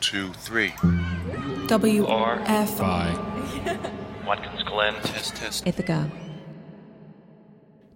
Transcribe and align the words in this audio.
two, 0.00 0.32
three. 0.34 0.74
W 1.66 2.06
R 2.06 2.40
F 2.46 2.80
Watkins 4.26 4.62
Glen. 4.64 4.94
Test, 5.02 5.36
test. 5.36 5.66
Ithaca. 5.66 6.10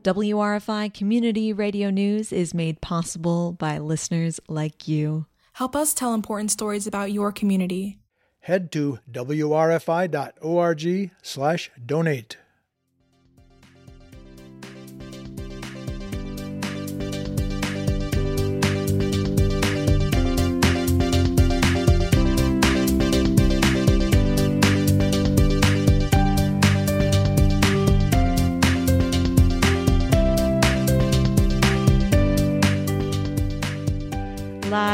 WRFI 0.03 0.95
Community 0.95 1.53
Radio 1.53 1.91
News 1.91 2.33
is 2.33 2.55
made 2.55 2.81
possible 2.81 3.53
by 3.53 3.77
listeners 3.79 4.41
like 4.49 4.89
you. 4.89 5.27
Help 5.53 5.77
us 5.77 5.93
tell 5.93 6.15
important 6.15 6.51
stories 6.51 6.87
about 6.87 7.13
your 7.13 7.33
community. 7.33 7.99
Head 8.41 8.73
to 8.73 8.99
wrfi.org 9.13 10.11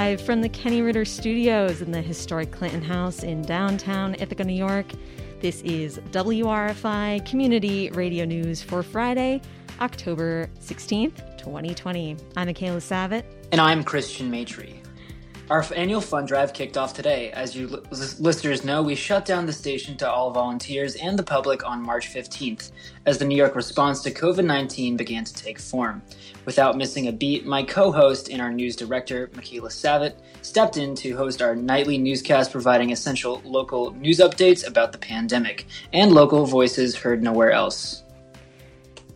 Live 0.06 0.20
from 0.20 0.40
the 0.40 0.48
Kenny 0.48 0.82
Ritter 0.82 1.04
Studios 1.04 1.82
in 1.82 1.90
the 1.90 2.00
historic 2.00 2.52
Clinton 2.52 2.80
House 2.80 3.24
in 3.24 3.42
downtown 3.42 4.14
Ithaca, 4.20 4.44
New 4.44 4.54
York, 4.54 4.86
this 5.40 5.62
is 5.62 5.98
WRFI 6.12 7.28
Community 7.28 7.90
Radio 7.90 8.24
News 8.24 8.62
for 8.62 8.84
Friday, 8.84 9.42
October 9.80 10.48
16th, 10.60 11.36
2020. 11.38 12.16
I'm 12.36 12.46
Michaela 12.46 12.78
Savitt. 12.78 13.24
And 13.50 13.60
I'm 13.60 13.82
Christian 13.82 14.30
Matry. 14.30 14.85
Our 15.48 15.64
annual 15.76 16.00
fund 16.00 16.26
drive 16.26 16.52
kicked 16.52 16.76
off 16.76 16.92
today. 16.92 17.30
As 17.30 17.54
you 17.54 17.68
lis- 17.68 18.18
listeners 18.18 18.64
know, 18.64 18.82
we 18.82 18.96
shut 18.96 19.24
down 19.24 19.46
the 19.46 19.52
station 19.52 19.96
to 19.98 20.10
all 20.10 20.32
volunteers 20.32 20.96
and 20.96 21.16
the 21.16 21.22
public 21.22 21.64
on 21.64 21.80
March 21.80 22.12
15th 22.12 22.72
as 23.06 23.18
the 23.18 23.24
New 23.24 23.36
York 23.36 23.54
response 23.54 24.02
to 24.02 24.10
COVID 24.10 24.44
19 24.44 24.96
began 24.96 25.22
to 25.22 25.32
take 25.32 25.60
form. 25.60 26.02
Without 26.46 26.76
missing 26.76 27.06
a 27.06 27.12
beat, 27.12 27.46
my 27.46 27.62
co 27.62 27.92
host 27.92 28.28
and 28.28 28.42
our 28.42 28.52
news 28.52 28.74
director, 28.74 29.30
Michaela 29.36 29.68
Savitt, 29.68 30.16
stepped 30.42 30.78
in 30.78 30.96
to 30.96 31.16
host 31.16 31.40
our 31.40 31.54
nightly 31.54 31.96
newscast 31.96 32.50
providing 32.50 32.90
essential 32.90 33.40
local 33.44 33.92
news 33.92 34.18
updates 34.18 34.66
about 34.66 34.90
the 34.90 34.98
pandemic 34.98 35.66
and 35.92 36.10
local 36.10 36.44
voices 36.46 36.96
heard 36.96 37.22
nowhere 37.22 37.52
else. 37.52 38.02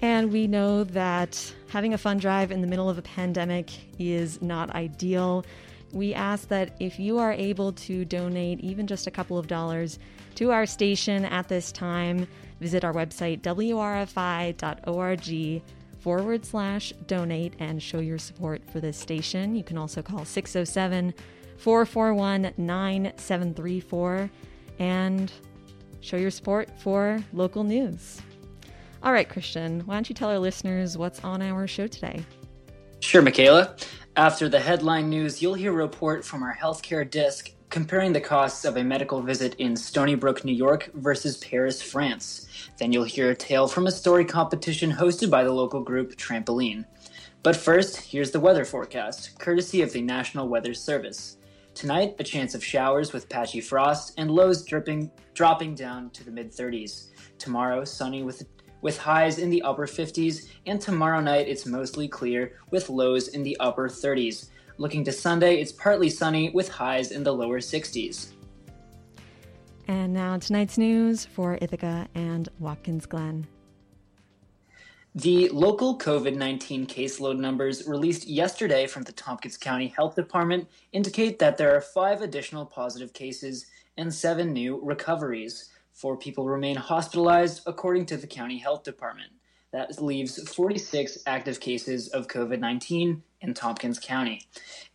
And 0.00 0.30
we 0.30 0.46
know 0.46 0.84
that 0.84 1.52
having 1.70 1.92
a 1.92 1.98
fund 1.98 2.20
drive 2.20 2.52
in 2.52 2.60
the 2.60 2.68
middle 2.68 2.88
of 2.88 2.98
a 2.98 3.02
pandemic 3.02 3.70
is 3.98 4.40
not 4.40 4.70
ideal. 4.70 5.44
We 5.92 6.14
ask 6.14 6.48
that 6.48 6.76
if 6.78 6.98
you 6.98 7.18
are 7.18 7.32
able 7.32 7.72
to 7.72 8.04
donate 8.04 8.60
even 8.60 8.86
just 8.86 9.06
a 9.06 9.10
couple 9.10 9.38
of 9.38 9.46
dollars 9.46 9.98
to 10.36 10.52
our 10.52 10.66
station 10.66 11.24
at 11.24 11.48
this 11.48 11.72
time, 11.72 12.28
visit 12.60 12.84
our 12.84 12.92
website, 12.92 13.40
wrfi.org 13.42 14.02
forward 16.00 16.44
slash 16.44 16.92
donate 17.06 17.54
and 17.58 17.82
show 17.82 17.98
your 17.98 18.18
support 18.18 18.62
for 18.70 18.80
this 18.80 18.96
station. 18.96 19.54
You 19.54 19.64
can 19.64 19.76
also 19.76 20.02
call 20.02 20.24
607 20.24 21.14
441 21.58 22.54
9734 22.56 24.30
and 24.78 25.32
show 26.00 26.16
your 26.16 26.30
support 26.30 26.70
for 26.80 27.22
local 27.32 27.64
news. 27.64 28.22
All 29.02 29.12
right, 29.12 29.28
Christian, 29.28 29.80
why 29.80 29.94
don't 29.94 30.08
you 30.08 30.14
tell 30.14 30.30
our 30.30 30.38
listeners 30.38 30.96
what's 30.96 31.22
on 31.24 31.42
our 31.42 31.66
show 31.66 31.86
today? 31.86 32.24
Sure, 33.00 33.22
Michaela. 33.22 33.76
After 34.14 34.48
the 34.48 34.60
headline 34.60 35.08
news, 35.08 35.40
you'll 35.40 35.54
hear 35.54 35.72
a 35.72 35.74
report 35.74 36.22
from 36.22 36.42
our 36.42 36.54
healthcare 36.54 37.08
desk 37.08 37.50
comparing 37.70 38.12
the 38.12 38.20
costs 38.20 38.64
of 38.64 38.76
a 38.76 38.84
medical 38.84 39.22
visit 39.22 39.54
in 39.54 39.74
Stony 39.74 40.14
Brook, 40.14 40.44
New 40.44 40.52
York 40.52 40.90
versus 40.94 41.38
Paris, 41.38 41.80
France. 41.80 42.46
Then 42.78 42.92
you'll 42.92 43.04
hear 43.04 43.30
a 43.30 43.34
tale 43.34 43.66
from 43.66 43.86
a 43.86 43.90
story 43.90 44.24
competition 44.24 44.92
hosted 44.92 45.30
by 45.30 45.44
the 45.44 45.52
local 45.52 45.80
group 45.80 46.14
Trampoline. 46.16 46.84
But 47.42 47.56
first, 47.56 47.96
here's 47.96 48.32
the 48.32 48.40
weather 48.40 48.66
forecast, 48.66 49.38
courtesy 49.38 49.80
of 49.80 49.92
the 49.92 50.02
National 50.02 50.46
Weather 50.46 50.74
Service. 50.74 51.38
Tonight, 51.74 52.16
a 52.18 52.24
chance 52.24 52.54
of 52.54 52.62
showers 52.62 53.14
with 53.14 53.30
patchy 53.30 53.62
frost 53.62 54.12
and 54.18 54.30
lows 54.30 54.64
dripping, 54.64 55.10
dropping 55.32 55.74
down 55.74 56.10
to 56.10 56.22
the 56.22 56.30
mid 56.30 56.52
30s. 56.52 57.06
Tomorrow, 57.38 57.84
sunny 57.84 58.22
with 58.22 58.44
with 58.82 58.98
highs 58.98 59.38
in 59.38 59.50
the 59.50 59.62
upper 59.62 59.86
50s, 59.86 60.48
and 60.66 60.80
tomorrow 60.80 61.20
night 61.20 61.48
it's 61.48 61.66
mostly 61.66 62.08
clear 62.08 62.54
with 62.70 62.88
lows 62.88 63.28
in 63.28 63.42
the 63.42 63.56
upper 63.60 63.88
30s. 63.88 64.48
Looking 64.78 65.04
to 65.04 65.12
Sunday, 65.12 65.60
it's 65.60 65.72
partly 65.72 66.08
sunny 66.08 66.50
with 66.50 66.68
highs 66.68 67.10
in 67.10 67.22
the 67.22 67.32
lower 67.32 67.60
60s. 67.60 68.32
And 69.88 70.14
now 70.14 70.38
tonight's 70.38 70.78
news 70.78 71.26
for 71.26 71.58
Ithaca 71.60 72.06
and 72.14 72.48
Watkins 72.58 73.06
Glen. 73.06 73.46
The 75.16 75.48
local 75.48 75.98
COVID 75.98 76.36
19 76.36 76.86
caseload 76.86 77.36
numbers 77.36 77.88
released 77.88 78.28
yesterday 78.28 78.86
from 78.86 79.02
the 79.02 79.10
Tompkins 79.10 79.56
County 79.56 79.88
Health 79.88 80.14
Department 80.14 80.68
indicate 80.92 81.40
that 81.40 81.56
there 81.56 81.74
are 81.74 81.80
five 81.80 82.22
additional 82.22 82.64
positive 82.64 83.12
cases 83.12 83.66
and 83.96 84.14
seven 84.14 84.52
new 84.52 84.80
recoveries. 84.80 85.69
Four 86.00 86.16
people 86.16 86.46
remain 86.46 86.76
hospitalized, 86.76 87.60
according 87.66 88.06
to 88.06 88.16
the 88.16 88.26
county 88.26 88.56
health 88.56 88.84
department. 88.84 89.32
That 89.70 90.00
leaves 90.00 90.42
46 90.50 91.18
active 91.26 91.60
cases 91.60 92.08
of 92.08 92.26
COVID 92.26 92.58
19 92.58 93.22
in 93.42 93.52
Tompkins 93.52 93.98
County. 93.98 94.40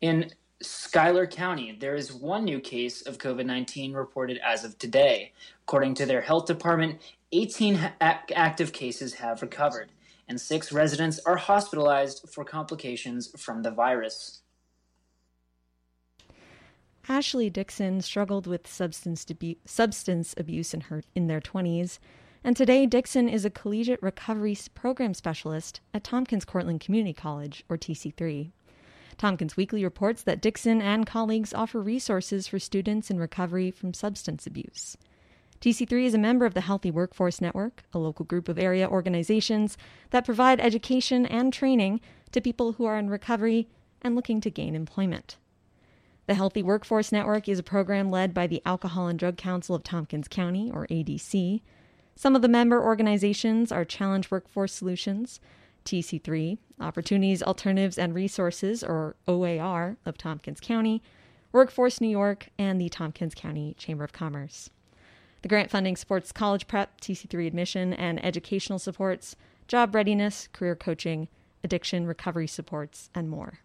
In 0.01 0.31
Schuyler 0.63 1.27
County, 1.27 1.77
there 1.79 1.93
is 1.93 2.11
one 2.11 2.43
new 2.43 2.59
case 2.59 3.05
of 3.05 3.19
COVID 3.19 3.45
19 3.45 3.93
reported 3.93 4.39
as 4.43 4.63
of 4.63 4.79
today. 4.79 5.31
According 5.67 5.93
to 5.93 6.07
their 6.07 6.21
health 6.21 6.47
department, 6.47 6.99
18 7.31 7.75
ha- 7.75 7.93
active 8.01 8.73
cases 8.73 9.13
have 9.13 9.43
recovered, 9.43 9.91
and 10.27 10.41
six 10.41 10.71
residents 10.71 11.19
are 11.23 11.37
hospitalized 11.37 12.27
for 12.33 12.43
complications 12.43 13.29
from 13.39 13.61
the 13.61 13.69
virus. 13.69 14.41
Ashley 17.07 17.51
Dixon 17.51 18.01
struggled 18.01 18.47
with 18.47 18.67
substance, 18.67 19.25
abu- 19.29 19.55
substance 19.63 20.33
abuse 20.37 20.73
in 20.73 20.81
her 20.81 21.03
in 21.13 21.27
their 21.27 21.39
20s, 21.39 21.99
and 22.43 22.57
today 22.57 22.87
Dixon 22.87 23.29
is 23.29 23.45
a 23.45 23.51
collegiate 23.51 24.01
recovery 24.01 24.57
program 24.73 25.13
specialist 25.13 25.81
at 25.93 26.03
Tompkins 26.03 26.45
Cortland 26.45 26.79
Community 26.79 27.13
College, 27.13 27.63
or 27.69 27.77
TC3. 27.77 28.51
Tompkins 29.19 29.55
Weekly 29.55 29.83
reports 29.83 30.23
that 30.23 30.41
Dixon 30.41 30.81
and 30.81 31.05
colleagues 31.05 31.53
offer 31.53 31.79
resources 31.79 32.47
for 32.47 32.57
students 32.57 33.11
in 33.11 33.19
recovery 33.19 33.69
from 33.69 33.93
substance 33.93 34.47
abuse. 34.47 34.97
TC3 35.61 36.05
is 36.05 36.13
a 36.15 36.19
member 36.19 36.45
of 36.45 36.55
the 36.55 36.61
Healthy 36.61 36.89
Workforce 36.89 37.39
Network, 37.39 37.83
a 37.93 37.99
local 37.99 38.25
group 38.25 38.49
of 38.49 38.57
area 38.57 38.89
organizations 38.89 39.77
that 40.09 40.25
provide 40.25 40.59
education 40.59 41.27
and 41.27 41.53
training 41.53 42.01
to 42.31 42.41
people 42.41 42.73
who 42.73 42.85
are 42.85 42.97
in 42.97 43.11
recovery 43.11 43.67
and 44.01 44.15
looking 44.15 44.41
to 44.41 44.49
gain 44.49 44.73
employment. 44.75 45.37
The 46.27 46.33
Healthy 46.33 46.63
Workforce 46.63 47.11
Network 47.11 47.47
is 47.47 47.59
a 47.59 47.63
program 47.63 48.09
led 48.09 48.33
by 48.33 48.47
the 48.47 48.61
Alcohol 48.65 49.07
and 49.07 49.19
Drug 49.19 49.37
Council 49.37 49.75
of 49.75 49.83
Tompkins 49.83 50.27
County, 50.27 50.71
or 50.73 50.87
ADC. 50.87 51.61
Some 52.15 52.35
of 52.35 52.41
the 52.41 52.47
member 52.47 52.83
organizations 52.83 53.71
are 53.71 53.85
Challenge 53.85 54.31
Workforce 54.31 54.73
Solutions, 54.73 55.39
TC3, 55.85 56.57
Opportunities, 56.79 57.43
Alternatives, 57.43 57.99
and 57.99 58.15
Resources, 58.15 58.83
or 58.83 59.15
OAR, 59.27 59.97
of 60.03 60.17
Tompkins 60.17 60.59
County, 60.59 61.03
Workforce 61.51 62.01
New 62.01 62.07
York, 62.07 62.49
and 62.57 62.81
the 62.81 62.89
Tompkins 62.89 63.35
County 63.35 63.75
Chamber 63.77 64.03
of 64.03 64.11
Commerce. 64.11 64.71
The 65.43 65.47
grant 65.47 65.69
funding 65.69 65.95
supports 65.95 66.31
college 66.31 66.67
prep, 66.67 66.99
TC3 67.01 67.45
admission, 67.45 67.93
and 67.93 68.23
educational 68.25 68.79
supports, 68.79 69.35
job 69.67 69.93
readiness, 69.93 70.49
career 70.53 70.75
coaching, 70.75 71.27
addiction 71.63 72.07
recovery 72.07 72.47
supports, 72.47 73.11
and 73.13 73.29
more. 73.29 73.59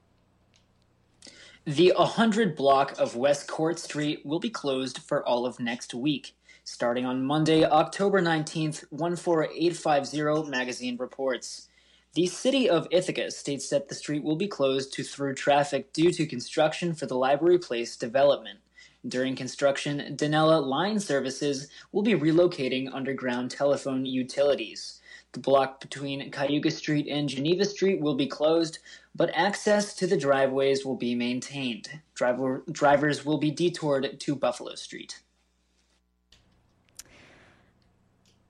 The 1.67 1.93
100 1.95 2.57
block 2.57 2.99
of 2.99 3.17
West 3.17 3.47
Court 3.47 3.79
Street 3.79 4.25
will 4.25 4.39
be 4.39 4.49
closed 4.49 5.01
for 5.01 5.23
all 5.29 5.45
of 5.45 5.61
next 5.61 5.93
week. 5.93 6.35
Starting 6.65 7.05
on 7.05 7.23
Monday, 7.23 7.67
October 7.67 8.23
19th, 8.23 8.87
14850 8.89 10.51
magazine 10.51 10.97
reports. 10.97 11.69
The 12.15 12.29
city 12.29 12.71
of 12.71 12.89
Ithaca 12.91 13.31
states 13.31 13.69
that 13.69 13.91
the 13.91 13.95
street 13.95 14.25
will 14.25 14.37
be 14.37 14.49
closed 14.49 14.95
to 14.95 15.03
through 15.03 15.35
traffic 15.35 15.93
due 15.93 16.11
to 16.13 16.25
construction 16.25 16.95
for 16.95 17.05
the 17.05 17.19
Library 17.19 17.59
Place 17.59 17.95
development. 17.95 18.61
During 19.07 19.37
construction, 19.37 20.17
Danella 20.17 20.67
Line 20.67 20.99
Services 20.99 21.69
will 21.93 22.03
be 22.03 22.15
relocating 22.15 22.89
underground 22.91 23.51
telephone 23.51 24.07
utilities. 24.07 25.01
The 25.33 25.41
block 25.41 25.81
between 25.81 26.31
Cayuga 26.31 26.71
Street 26.73 27.07
and 27.07 27.29
Geneva 27.29 27.65
Street 27.65 28.01
will 28.01 28.17
be 28.17 28.27
closed, 28.27 28.81
but 29.15 29.31
access 29.35 29.95
to 29.95 30.07
the 30.07 30.17
driveways 30.17 30.85
will 30.85 30.97
be 30.97 31.15
maintained. 31.15 32.01
Driver, 32.15 32.63
drivers 32.71 33.25
will 33.25 33.39
be 33.39 33.51
detoured 33.51 34.21
to 34.21 34.37
Buffalo 34.37 34.75
Street. 34.75 35.21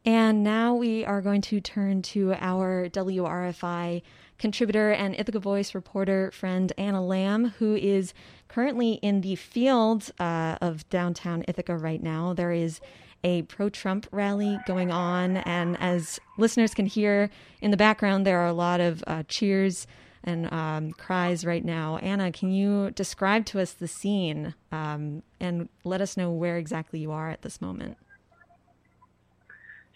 And 0.04 0.42
now 0.42 0.74
we 0.74 1.04
are 1.04 1.20
going 1.20 1.42
to 1.42 1.60
turn 1.60 2.02
to 2.02 2.34
our 2.34 2.88
WRFI 2.88 4.02
contributor 4.38 4.90
and 4.90 5.14
Ithaca 5.14 5.38
Voice 5.38 5.74
reporter 5.74 6.30
friend 6.30 6.72
Anna 6.78 7.04
Lamb, 7.04 7.52
who 7.58 7.76
is 7.76 8.14
currently 8.48 8.94
in 9.02 9.20
the 9.20 9.36
field 9.36 10.10
uh, 10.18 10.56
of 10.62 10.88
downtown 10.88 11.44
Ithaca 11.46 11.76
right 11.76 12.02
now. 12.02 12.32
There 12.32 12.50
is 12.50 12.80
a 13.22 13.42
pro 13.42 13.68
Trump 13.68 14.06
rally 14.10 14.58
going 14.66 14.90
on, 14.90 15.36
and 15.38 15.78
as 15.78 16.18
listeners 16.38 16.72
can 16.72 16.86
hear 16.86 17.28
in 17.60 17.70
the 17.70 17.76
background, 17.76 18.26
there 18.26 18.40
are 18.40 18.46
a 18.46 18.54
lot 18.54 18.80
of 18.80 19.04
uh, 19.06 19.22
cheers 19.28 19.86
and 20.22 20.52
um, 20.52 20.92
cries 20.92 21.44
right 21.44 21.64
now. 21.64 21.96
Anna, 21.98 22.30
can 22.32 22.50
you 22.50 22.90
describe 22.90 23.46
to 23.46 23.60
us 23.60 23.72
the 23.72 23.88
scene 23.88 24.54
um, 24.70 25.22
and 25.38 25.68
let 25.84 26.00
us 26.00 26.16
know 26.16 26.30
where 26.30 26.56
exactly 26.56 27.00
you 27.00 27.10
are 27.10 27.30
at 27.30 27.42
this 27.42 27.60
moment? 27.60 27.96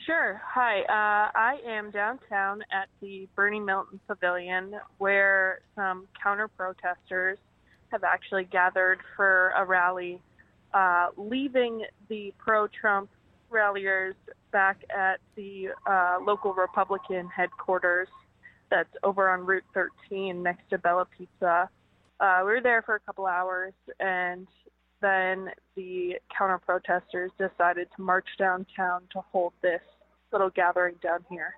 Sure. 0.06 0.40
Hi. 0.44 0.80
Uh, 0.82 1.30
I 1.34 1.58
am 1.66 1.90
downtown 1.90 2.62
at 2.70 2.88
the 3.00 3.26
Bernie 3.34 3.60
Milton 3.60 4.00
Pavilion 4.06 4.74
where 4.98 5.60
some 5.74 6.06
counter 6.22 6.48
protesters 6.48 7.38
have 7.90 8.04
actually 8.04 8.44
gathered 8.44 8.98
for 9.16 9.52
a 9.56 9.64
rally, 9.64 10.20
uh, 10.74 11.08
leaving 11.16 11.84
the 12.08 12.34
pro 12.38 12.66
Trump 12.68 13.08
ralliers 13.48 14.14
back 14.52 14.84
at 14.94 15.20
the 15.36 15.68
uh, 15.86 16.18
local 16.20 16.52
Republican 16.52 17.28
headquarters 17.28 18.08
that's 18.74 18.96
over 19.04 19.28
on 19.30 19.46
Route 19.46 19.64
13 19.72 20.42
next 20.42 20.68
to 20.70 20.78
Bella 20.78 21.06
Pizza. 21.16 21.68
Uh, 22.18 22.38
we 22.40 22.46
were 22.46 22.60
there 22.60 22.82
for 22.82 22.96
a 22.96 23.00
couple 23.00 23.26
hours 23.26 23.72
and 24.00 24.48
then 25.00 25.50
the 25.76 26.14
counter 26.36 26.58
protesters 26.58 27.30
decided 27.38 27.88
to 27.94 28.02
march 28.02 28.26
downtown 28.38 29.02
to 29.12 29.20
hold 29.30 29.52
this 29.62 29.80
little 30.32 30.50
gathering 30.50 30.96
down 31.02 31.20
here. 31.30 31.54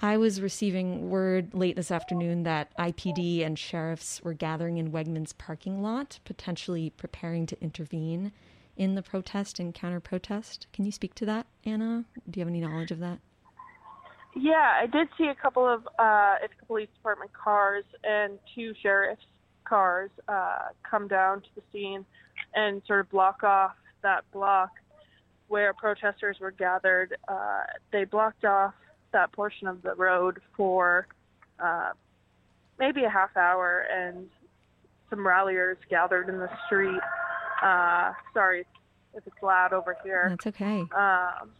I 0.00 0.16
was 0.16 0.40
receiving 0.40 1.10
word 1.10 1.54
late 1.54 1.76
this 1.76 1.90
afternoon 1.90 2.42
that 2.42 2.76
IPD 2.76 3.44
and 3.44 3.58
sheriffs 3.58 4.20
were 4.22 4.34
gathering 4.34 4.78
in 4.78 4.90
Wegmans 4.90 5.36
parking 5.36 5.82
lot, 5.82 6.18
potentially 6.24 6.90
preparing 6.90 7.46
to 7.46 7.60
intervene 7.62 8.32
in 8.76 8.94
the 8.94 9.02
protest 9.02 9.58
and 9.58 9.74
counter 9.74 10.00
protest. 10.00 10.66
Can 10.72 10.84
you 10.84 10.92
speak 10.92 11.14
to 11.16 11.26
that, 11.26 11.46
Anna? 11.64 12.04
Do 12.28 12.38
you 12.38 12.42
have 12.42 12.48
any 12.48 12.60
knowledge 12.60 12.90
of 12.90 12.98
that? 12.98 13.18
Yeah, 14.34 14.72
I 14.80 14.86
did 14.86 15.08
see 15.18 15.26
a 15.26 15.34
couple 15.34 15.66
of 15.68 15.86
uh, 15.98 16.36
Police 16.66 16.88
Department 16.96 17.32
cars 17.32 17.84
and 18.02 18.38
two 18.54 18.72
sheriff's 18.82 19.22
cars 19.64 20.10
uh, 20.28 20.68
come 20.88 21.06
down 21.06 21.40
to 21.42 21.48
the 21.54 21.62
scene 21.72 22.04
and 22.54 22.82
sort 22.86 23.00
of 23.00 23.10
block 23.10 23.42
off 23.42 23.72
that 24.02 24.24
block 24.32 24.70
where 25.48 25.74
protesters 25.74 26.38
were 26.40 26.50
gathered. 26.50 27.16
Uh, 27.28 27.64
they 27.92 28.04
blocked 28.04 28.44
off 28.44 28.74
that 29.12 29.32
portion 29.32 29.66
of 29.66 29.82
the 29.82 29.94
road 29.94 30.40
for 30.56 31.06
uh, 31.62 31.90
maybe 32.78 33.04
a 33.04 33.10
half 33.10 33.36
hour, 33.36 33.86
and 33.92 34.28
some 35.10 35.26
ralliers 35.26 35.76
gathered 35.90 36.30
in 36.30 36.38
the 36.38 36.48
street. 36.66 37.00
Uh, 37.62 38.12
sorry 38.32 38.64
if 39.14 39.26
it's 39.26 39.42
loud 39.42 39.74
over 39.74 39.96
here. 40.02 40.28
That's 40.30 40.46
okay. 40.46 40.80
Um, 40.96 41.50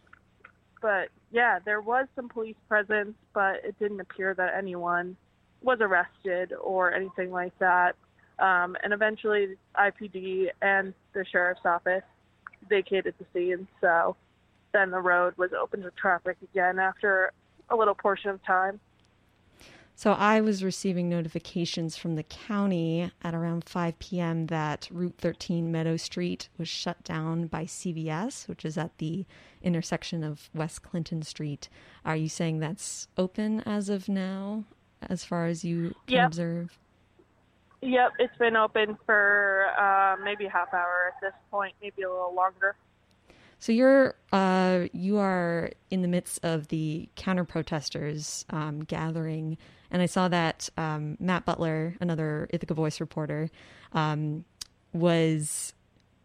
but 0.81 1.09
yeah, 1.33 1.57
there 1.65 1.81
was 1.81 2.07
some 2.15 2.29
police 2.29 2.55
presence, 2.69 3.15
but 3.33 3.55
it 3.65 3.77
didn't 3.79 3.99
appear 3.99 4.35
that 4.35 4.53
anyone 4.55 5.17
was 5.63 5.79
arrested 5.81 6.53
or 6.53 6.93
anything 6.93 7.31
like 7.31 7.57
that. 7.57 7.95
Um, 8.37 8.77
and 8.83 8.93
eventually, 8.93 9.55
IPD 9.75 10.49
and 10.61 10.93
the 11.13 11.25
sheriff's 11.31 11.65
office 11.65 12.03
vacated 12.69 13.15
the 13.17 13.25
scene. 13.33 13.67
So 13.81 14.15
then 14.73 14.91
the 14.91 14.99
road 14.99 15.33
was 15.37 15.49
open 15.59 15.81
to 15.81 15.91
traffic 15.91 16.37
again 16.43 16.77
after 16.77 17.31
a 17.69 17.75
little 17.75 17.95
portion 17.95 18.29
of 18.29 18.43
time. 18.45 18.79
So 20.03 20.11
I 20.11 20.41
was 20.41 20.65
receiving 20.65 21.07
notifications 21.07 21.95
from 21.95 22.15
the 22.15 22.23
county 22.23 23.09
at 23.21 23.33
around 23.33 23.63
5 23.63 23.99
p.m. 23.99 24.47
that 24.47 24.89
Route 24.91 25.15
13 25.17 25.71
Meadow 25.71 25.95
Street 25.95 26.49
was 26.57 26.67
shut 26.67 27.01
down 27.05 27.47
by 27.47 27.63
CVS, 27.63 28.49
which 28.49 28.65
is 28.65 28.77
at 28.77 28.97
the 28.97 29.25
intersection 29.61 30.21
of 30.21 30.49
West 30.53 30.83
Clinton 30.83 31.21
Street. 31.21 31.69
Are 32.03 32.17
you 32.17 32.27
saying 32.27 32.59
that's 32.59 33.07
open 33.17 33.61
as 33.61 33.87
of 33.87 34.09
now, 34.09 34.65
as 35.03 35.23
far 35.23 35.45
as 35.45 35.63
you 35.63 35.95
can 36.07 36.17
yep. 36.17 36.27
observe? 36.27 36.77
Yep, 37.81 38.11
it's 38.19 38.37
been 38.37 38.57
open 38.57 38.97
for 39.05 39.67
uh, 39.79 40.17
maybe 40.21 40.47
a 40.47 40.49
half 40.49 40.73
hour 40.73 41.13
at 41.15 41.21
this 41.21 41.39
point, 41.49 41.75
maybe 41.81 42.01
a 42.01 42.09
little 42.09 42.35
longer. 42.35 42.75
So 43.63 43.71
you're 43.71 44.15
uh, 44.33 44.87
you 44.91 45.19
are 45.19 45.71
in 45.89 46.01
the 46.01 46.09
midst 46.09 46.43
of 46.43 46.67
the 46.67 47.07
counter 47.15 47.45
protesters 47.45 48.43
um, 48.49 48.81
gathering, 48.81 49.57
and 49.93 50.01
I 50.01 50.05
saw 50.07 50.27
that 50.27 50.69
um, 50.75 51.15
Matt 51.19 51.45
Butler, 51.45 51.95
another 52.01 52.49
Ithaca 52.51 52.73
Voice 52.73 52.99
reporter, 52.99 53.49
um, 53.93 54.43
was 54.91 55.73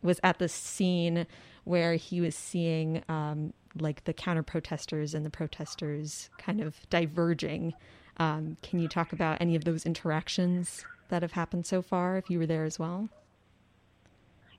was 0.02 0.18
at 0.24 0.38
the 0.38 0.48
scene 0.48 1.26
where 1.64 1.94
he 1.94 2.20
was 2.20 2.34
seeing 2.34 3.04
um, 3.08 3.52
like 3.78 4.04
the 4.04 4.12
counter 4.12 4.42
protesters 4.42 5.14
and 5.14 5.24
the 5.24 5.30
protesters 5.30 6.30
kind 6.38 6.60
of 6.60 6.76
diverging. 6.90 7.74
Um, 8.16 8.56
can 8.62 8.80
you 8.80 8.88
talk 8.88 9.12
about 9.12 9.38
any 9.40 9.54
of 9.54 9.64
those 9.64 9.86
interactions? 9.86 10.84
that 11.08 11.22
have 11.22 11.32
happened 11.32 11.66
so 11.66 11.82
far, 11.82 12.16
if 12.16 12.30
you 12.30 12.38
were 12.38 12.46
there 12.46 12.64
as 12.64 12.78
well? 12.78 13.08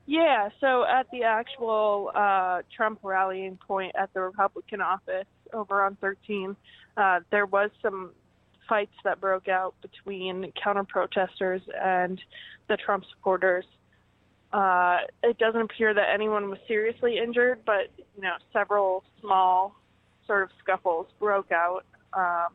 Yeah, 0.05 0.49
so 0.59 0.85
at 0.85 1.09
the 1.11 1.23
actual 1.23 2.11
uh, 2.15 2.63
Trump 2.75 2.99
rallying 3.03 3.57
point 3.57 3.95
at 3.95 4.11
the 4.13 4.21
Republican 4.21 4.81
office 4.81 5.27
over 5.53 5.83
on 5.83 5.97
13, 6.01 6.55
uh, 6.97 7.19
there 7.29 7.45
was 7.45 7.69
some 7.81 8.11
fights 8.69 8.93
that 9.03 9.19
broke 9.19 9.47
out 9.47 9.73
between 9.81 10.53
counter 10.63 10.83
protesters 10.83 11.61
and 11.81 12.21
the 12.67 12.77
Trump 12.77 13.03
supporters. 13.09 13.65
Uh, 14.53 14.99
it 15.23 15.37
doesn't 15.37 15.61
appear 15.61 15.93
that 15.93 16.09
anyone 16.13 16.49
was 16.49 16.59
seriously 16.67 17.17
injured, 17.17 17.59
but 17.65 17.91
you 18.15 18.21
know, 18.21 18.35
several 18.53 19.03
small 19.19 19.75
sort 20.25 20.43
of 20.43 20.49
scuffles 20.59 21.07
broke 21.19 21.51
out. 21.51 21.83
Um, 22.13 22.53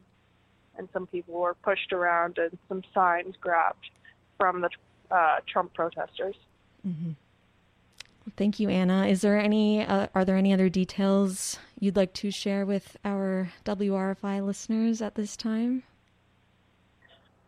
and 0.77 0.89
some 0.93 1.07
people 1.07 1.35
were 1.35 1.55
pushed 1.55 1.93
around 1.93 2.39
and 2.39 2.57
some 2.69 2.83
signs 2.93 3.37
grabbed 3.41 3.91
from 4.39 4.61
the 4.61 4.71
uh, 5.11 5.37
Trump 5.47 5.73
protesters. 5.75 6.37
Mm-hmm. 6.87 7.13
Thank 8.37 8.59
you, 8.59 8.69
Anna. 8.69 9.07
Is 9.07 9.21
there 9.21 9.39
any? 9.39 9.85
Uh, 9.85 10.09
are 10.15 10.25
there 10.25 10.37
any 10.37 10.53
other 10.53 10.69
details 10.69 11.59
you'd 11.79 11.97
like 11.97 12.15
to 12.15 12.31
share 12.31 12.65
with 12.65 12.97
our 13.05 13.53
WRFI 13.65 14.45
listeners 14.45 15.03
at 15.03 15.15
this 15.15 15.37
time? 15.37 15.83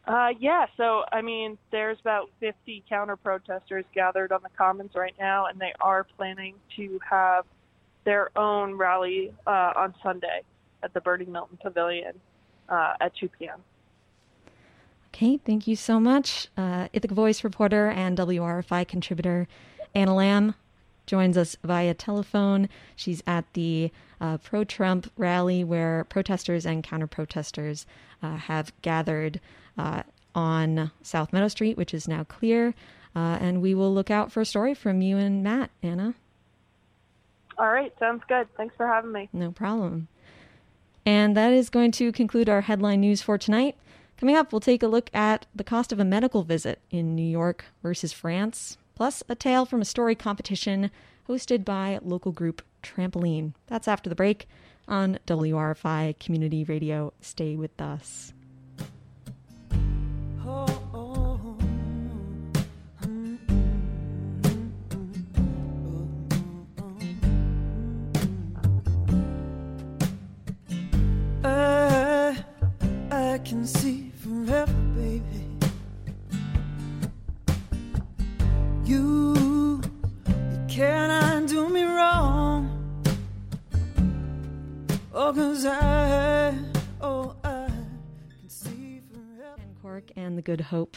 Uh, 0.06 0.28
yeah, 0.38 0.66
so 0.76 1.04
I 1.10 1.20
mean, 1.20 1.58
there's 1.72 1.98
about 2.00 2.30
50 2.38 2.84
counter 2.88 3.16
protesters 3.16 3.84
gathered 3.94 4.30
on 4.30 4.40
the 4.42 4.48
Commons 4.56 4.92
right 4.94 5.14
now, 5.18 5.46
and 5.46 5.58
they 5.60 5.72
are 5.80 6.04
planning 6.16 6.54
to 6.76 7.00
have 7.08 7.44
their 8.04 8.30
own 8.38 8.74
rally 8.74 9.34
uh, 9.46 9.72
on 9.74 9.94
Sunday 10.02 10.42
at 10.82 10.94
the 10.94 11.00
Bernie 11.00 11.24
Milton 11.24 11.58
Pavilion 11.60 12.14
uh, 12.68 12.94
at 13.00 13.16
2 13.16 13.28
p.m. 13.28 13.60
Okay, 15.08 15.38
thank 15.38 15.66
you 15.66 15.74
so 15.74 15.98
much. 15.98 16.48
Uh, 16.56 16.88
Ithaca 16.92 17.14
Voice 17.14 17.42
reporter 17.42 17.88
and 17.88 18.16
WRFI 18.16 18.86
contributor 18.86 19.48
Anna 19.94 20.14
Lamb 20.14 20.54
joins 21.06 21.36
us 21.36 21.56
via 21.62 21.94
telephone. 21.94 22.68
She's 22.94 23.22
at 23.26 23.44
the 23.54 23.90
uh, 24.20 24.38
pro 24.38 24.64
Trump 24.64 25.10
rally 25.16 25.64
where 25.64 26.04
protesters 26.04 26.66
and 26.66 26.82
counter 26.82 27.06
protesters 27.06 27.86
uh, 28.22 28.36
have 28.36 28.72
gathered 28.82 29.40
uh, 29.78 30.02
on 30.34 30.90
South 31.02 31.32
Meadow 31.32 31.48
Street, 31.48 31.76
which 31.76 31.94
is 31.94 32.08
now 32.08 32.24
clear. 32.24 32.74
Uh, 33.14 33.38
and 33.40 33.62
we 33.62 33.74
will 33.74 33.92
look 33.92 34.10
out 34.10 34.30
for 34.30 34.42
a 34.42 34.44
story 34.44 34.74
from 34.74 35.00
you 35.00 35.16
and 35.16 35.42
Matt, 35.42 35.70
Anna. 35.82 36.14
All 37.58 37.70
right, 37.70 37.92
sounds 37.98 38.22
good. 38.28 38.46
Thanks 38.56 38.74
for 38.76 38.86
having 38.86 39.12
me. 39.12 39.28
No 39.32 39.50
problem. 39.50 40.08
And 41.06 41.36
that 41.36 41.52
is 41.52 41.70
going 41.70 41.92
to 41.92 42.12
conclude 42.12 42.48
our 42.48 42.62
headline 42.62 43.00
news 43.00 43.22
for 43.22 43.38
tonight. 43.38 43.76
Coming 44.18 44.36
up, 44.36 44.52
we'll 44.52 44.60
take 44.60 44.82
a 44.82 44.88
look 44.88 45.08
at 45.14 45.46
the 45.54 45.64
cost 45.64 45.92
of 45.92 46.00
a 46.00 46.04
medical 46.04 46.42
visit 46.42 46.80
in 46.90 47.14
New 47.14 47.22
York 47.26 47.66
versus 47.82 48.12
France, 48.12 48.76
plus 48.96 49.22
a 49.28 49.36
tale 49.36 49.64
from 49.64 49.80
a 49.80 49.84
story 49.84 50.16
competition 50.16 50.90
hosted 51.28 51.64
by 51.64 52.00
local 52.02 52.32
group 52.32 52.62
Trampoline. 52.82 53.52
That's 53.68 53.86
after 53.86 54.08
the 54.08 54.16
break 54.16 54.48
on 54.88 55.18
WRFI 55.26 56.18
Community 56.18 56.64
Radio. 56.64 57.12
Stay 57.20 57.54
with 57.54 57.80
us. 57.80 58.32
Uh, 71.44 72.34
I 73.10 73.38
can 73.44 73.66
see 73.66 74.05
You, 78.86 79.34
you 79.34 80.64
cannot 80.68 81.48
do 81.48 81.68
me 81.68 81.82
wrong. 81.82 82.70
Oh, 85.12 85.32
cause 85.32 85.66
I, 85.66 86.56
oh, 87.00 87.34
I 87.42 87.66
can 87.66 88.48
see 88.48 89.00
forever. 89.12 89.54
And 89.58 89.82
Cork 89.82 90.12
and 90.14 90.38
the 90.38 90.42
Good 90.42 90.60
Hope 90.60 90.96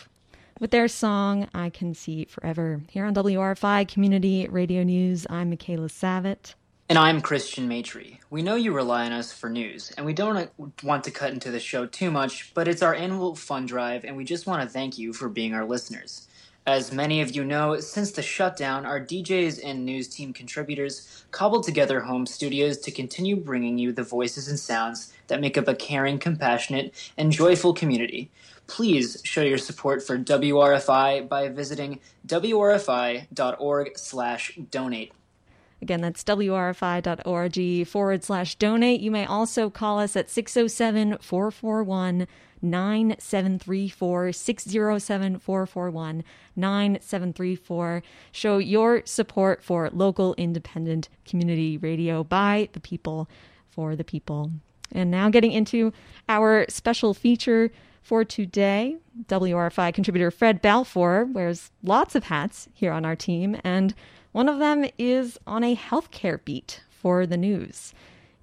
with 0.60 0.70
their 0.70 0.88
song 0.88 1.48
I 1.56 1.72
Can 1.72 1.96
See 1.96 2.26
Forever. 2.26 2.82
Here 2.90 3.06
on 3.06 3.16
WRFI 3.16 3.88
Community 3.88 4.48
Radio 4.48 4.84
News, 4.84 5.26
I'm 5.28 5.50
Michaela 5.50 5.88
Savitt. 5.88 6.54
And 6.90 6.98
I'm 7.00 7.22
Christian 7.22 7.68
Maitre. 7.68 8.20
We 8.30 8.44
know 8.44 8.56
you 8.56 8.72
rely 8.72 9.08
on 9.08 9.14
us 9.14 9.34
for 9.34 9.50
news, 9.50 9.92
and 9.98 10.06
we 10.06 10.14
don't 10.14 10.38
uh, 10.38 10.48
want 10.84 11.06
to 11.06 11.12
cut 11.12 11.34
into 11.34 11.50
the 11.50 11.60
show 11.60 11.88
too 11.88 12.12
much, 12.12 12.54
but 12.54 12.68
it's 12.68 12.84
our 12.84 12.94
annual 12.94 13.36
fund 13.36 13.68
drive, 13.68 14.06
and 14.06 14.16
we 14.16 14.26
just 14.26 14.46
want 14.46 14.62
to 14.62 14.70
thank 14.70 15.00
you 15.00 15.12
for 15.12 15.28
being 15.28 15.56
our 15.56 15.66
listeners. 15.66 16.28
As 16.68 16.92
many 16.92 17.22
of 17.22 17.36
you 17.36 17.44
know, 17.44 17.80
since 17.80 18.12
the 18.12 18.22
shutdown, 18.22 18.86
our 18.86 19.00
DJs 19.00 19.62
and 19.64 19.86
news 19.86 20.08
team 20.08 20.34
contributors 20.34 21.26
cobbled 21.32 21.64
together 21.64 22.02
home 22.02 22.26
studios 22.26 22.78
to 22.80 22.92
continue 22.92 23.36
bringing 23.36 23.78
you 23.78 23.92
the 23.92 24.04
voices 24.04 24.48
and 24.48 24.60
sounds 24.60 25.14
that 25.28 25.42
make 25.42 25.58
up 25.58 25.68
a 25.68 25.74
caring, 25.74 26.20
compassionate, 26.20 26.94
and 27.18 27.32
joyful 27.32 27.74
community. 27.74 28.30
Please 28.68 29.20
show 29.24 29.42
your 29.42 29.58
support 29.58 30.06
for 30.06 30.20
WRFI 30.20 31.28
by 31.28 31.50
visiting 31.50 32.00
wrfi.org/donate. 32.28 35.12
Again, 35.82 36.02
that's 36.02 36.24
wrfi.org 36.24 37.88
forward 37.88 38.24
slash 38.24 38.56
donate. 38.56 39.00
You 39.00 39.12
may 39.12 39.26
also 39.26 39.70
call 39.70 40.00
us 40.00 40.16
at 40.16 40.30
607 40.30 41.18
441 41.20 42.28
9734 42.62 44.32
607 44.32 45.40
441 45.40 46.24
9734. 46.56 48.04
Show 48.32 48.58
your 48.58 49.02
support 49.06 49.64
for 49.64 49.90
local 49.92 50.36
independent 50.38 51.10
community 51.26 51.78
radio 51.78 52.24
by 52.24 52.70
the 52.74 52.80
people 52.80 53.30
for 53.70 53.96
the 53.96 54.04
people. 54.04 54.52
And 54.92 55.12
now 55.12 55.30
getting 55.30 55.52
into 55.52 55.94
our 56.28 56.66
special 56.70 57.14
feature 57.14 57.72
for 58.02 58.26
today. 58.26 58.98
WRFI 59.28 59.94
contributor 59.94 60.32
Fred 60.32 60.62
Balfour 60.62 61.26
wears 61.26 61.72
lots 61.84 62.16
of 62.16 62.24
hats 62.26 62.68
here 62.74 62.92
on 62.92 63.06
our 63.06 63.16
team, 63.16 63.58
and 63.64 63.94
one 64.32 64.50
of 64.50 64.60
them 64.60 64.86
is 64.98 65.38
on 65.46 65.64
a 65.64 65.76
healthcare 65.76 66.44
beat 66.44 66.82
for 66.90 67.26
the 67.26 67.38
news. 67.38 67.94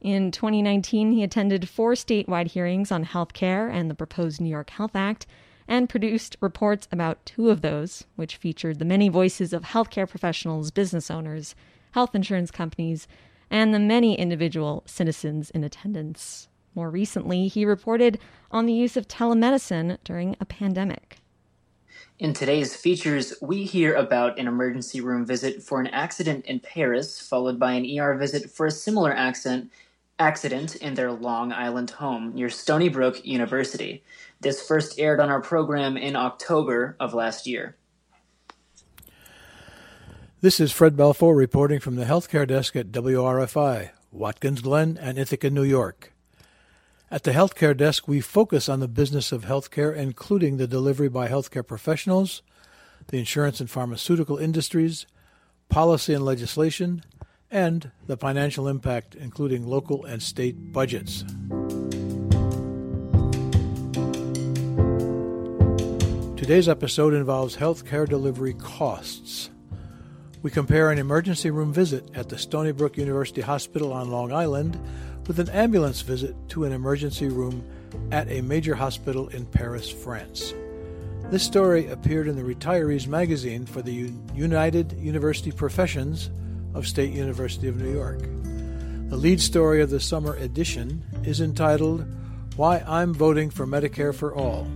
In 0.07 0.31
2019, 0.31 1.11
he 1.11 1.25
attended 1.25 1.69
four 1.69 1.95
statewide 1.95 2.53
hearings 2.53 2.93
on 2.93 3.05
healthcare 3.05 3.69
and 3.69 3.91
the 3.91 3.95
proposed 3.97 4.41
New 4.41 4.49
York 4.49 4.71
Health 4.71 4.95
Act 4.95 5.27
and 5.67 5.89
produced 5.89 6.37
reports 6.41 6.87
about 6.93 7.27
two 7.27 7.51
of 7.51 7.61
those, 7.61 8.05
which 8.15 8.37
featured 8.37 8.79
the 8.79 8.85
many 8.85 9.09
voices 9.09 9.53
of 9.53 9.65
healthcare 9.65 10.09
professionals, 10.09 10.71
business 10.71 11.11
owners, 11.11 11.57
health 11.91 12.15
insurance 12.15 12.53
companies, 12.53 13.09
and 13.51 13.75
the 13.75 13.81
many 13.81 14.17
individual 14.17 14.85
citizens 14.87 15.51
in 15.51 15.65
attendance. 15.65 16.47
More 16.77 16.89
recently, 16.89 17.49
he 17.49 17.65
reported 17.65 18.21
on 18.53 18.67
the 18.67 18.75
use 18.75 18.97
of 18.97 19.09
telemedicine 19.09 19.99
during 20.05 20.37
a 20.39 20.45
pandemic. 20.45 21.19
In 22.21 22.33
today's 22.33 22.77
features, 22.77 23.35
we 23.43 23.65
hear 23.65 23.95
about 23.95 24.39
an 24.39 24.47
emergency 24.47 25.01
room 25.01 25.27
visit 25.27 25.65
for 25.65 25.81
an 25.81 25.89
accident 25.89 26.45
in 26.47 26.61
Paris, 26.61 27.21
followed 27.21 27.59
by 27.59 27.73
an 27.73 27.99
ER 27.99 28.15
visit 28.15 28.49
for 28.49 28.67
a 28.67 28.71
similar 28.71 29.13
accident 29.13 29.73
accident 30.19 30.77
in 30.77 30.95
their 30.95 31.13
Long 31.13 31.53
Island 31.53 31.91
home 31.91 32.35
near 32.35 32.49
Stony 32.49 32.89
Brook 32.89 33.25
University. 33.25 34.03
This 34.41 34.67
first 34.67 34.99
aired 34.99 35.21
on 35.21 35.31
our 35.31 35.41
program 35.41 35.97
in 35.97 36.17
October 36.17 36.97
of 36.99 37.15
last 37.15 37.47
year. 37.47 37.77
This 40.41 40.61
is 40.61 40.73
Fred 40.73 40.97
Balfour 40.97 41.35
reporting 41.35 41.81
from 41.81 41.97
the 41.97 42.05
healthcare 42.05 42.47
desk 42.47 42.77
at 42.77 42.93
WRFI, 42.93 43.91
Watkins 44.11 44.61
Glen 44.61 44.99
and 45.01 45.19
Ithaca, 45.19 45.51
New 45.51 45.65
York. 45.65 46.13
At 47.11 47.23
the 47.23 47.33
healthcare 47.33 47.77
desk, 47.77 48.09
we 48.09 48.21
focus 48.21 48.69
on 48.69 48.81
the 48.81 48.89
business 48.89 49.33
of 49.33 49.45
healthcare, 49.45 49.95
including 49.95 50.57
the 50.57 50.67
delivery 50.67 51.09
by 51.09 51.29
healthcare 51.29 51.67
professionals, 51.67 52.43
the 53.09 53.19
insurance 53.19 53.61
and 53.61 53.71
pharmaceutical 53.71 54.39
industries, 54.39 55.07
policy 55.69 56.15
and 56.15 56.25
legislation, 56.25 57.03
and 57.51 57.91
the 58.07 58.17
financial 58.17 58.69
impact, 58.69 59.15
including 59.15 59.67
local 59.67 60.05
and 60.05 60.23
state 60.23 60.73
budgets. 60.73 61.25
Today's 66.37 66.69
episode 66.69 67.13
involves 67.13 67.57
healthcare 67.57 68.09
delivery 68.09 68.55
costs. 68.55 69.51
We 70.43 70.51
compare 70.51 70.93
an 70.93 70.99
emergency 70.99 71.51
room 71.51 71.73
visit 71.73 72.09
at 72.15 72.29
the 72.29 72.39
Stony 72.39 72.71
Brook 72.71 72.97
University 72.97 73.41
Hospital 73.41 73.93
on 73.93 74.11
Long 74.11 74.33
Island 74.33 74.79
with 75.27 75.41
an 75.41 75.49
ambulance 75.49 76.03
visit 76.03 76.37
to 76.51 76.65
an 76.65 76.73
emergency 76.73 77.27
room 77.27 77.65
at 78.13 78.31
a 78.31 78.43
major 78.43 78.77
hospital 78.77 79.27
in 79.29 79.45
Paris, 79.47 79.91
France. 79.91 80.55
This 81.31 81.43
story 81.43 81.89
appeared 81.89 82.29
in 82.29 82.37
the 82.37 82.43
Retirees 82.43 83.09
magazine 83.09 83.67
for 83.67 83.83
the 83.83 84.13
United 84.35 84.93
University 84.93 85.51
Professions 85.51 86.31
of 86.77 86.87
State 86.87 87.13
University 87.13 87.69
of 87.69 87.81
New 87.81 87.93
York. 87.93 88.21
The 89.09 89.17
lead 89.17 89.41
story 89.41 89.81
of 89.81 89.89
the 89.89 89.99
summer 89.99 90.37
edition 90.37 91.03
is 91.25 91.41
entitled 91.41 92.05
Why 92.57 92.85
I'm 92.87 93.15
Voting 93.15 93.49
for 93.49 93.67
Medicare 93.67 94.15
for 94.15 94.35
All. 94.35 94.69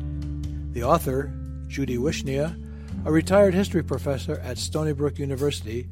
The 0.72 0.82
author, 0.82 1.30
Judy 1.66 1.98
Wishnia, 1.98 2.56
a 3.04 3.12
retired 3.12 3.52
history 3.52 3.82
professor 3.82 4.38
at 4.40 4.56
Stony 4.56 4.92
Brook 4.92 5.18
University, 5.18 5.88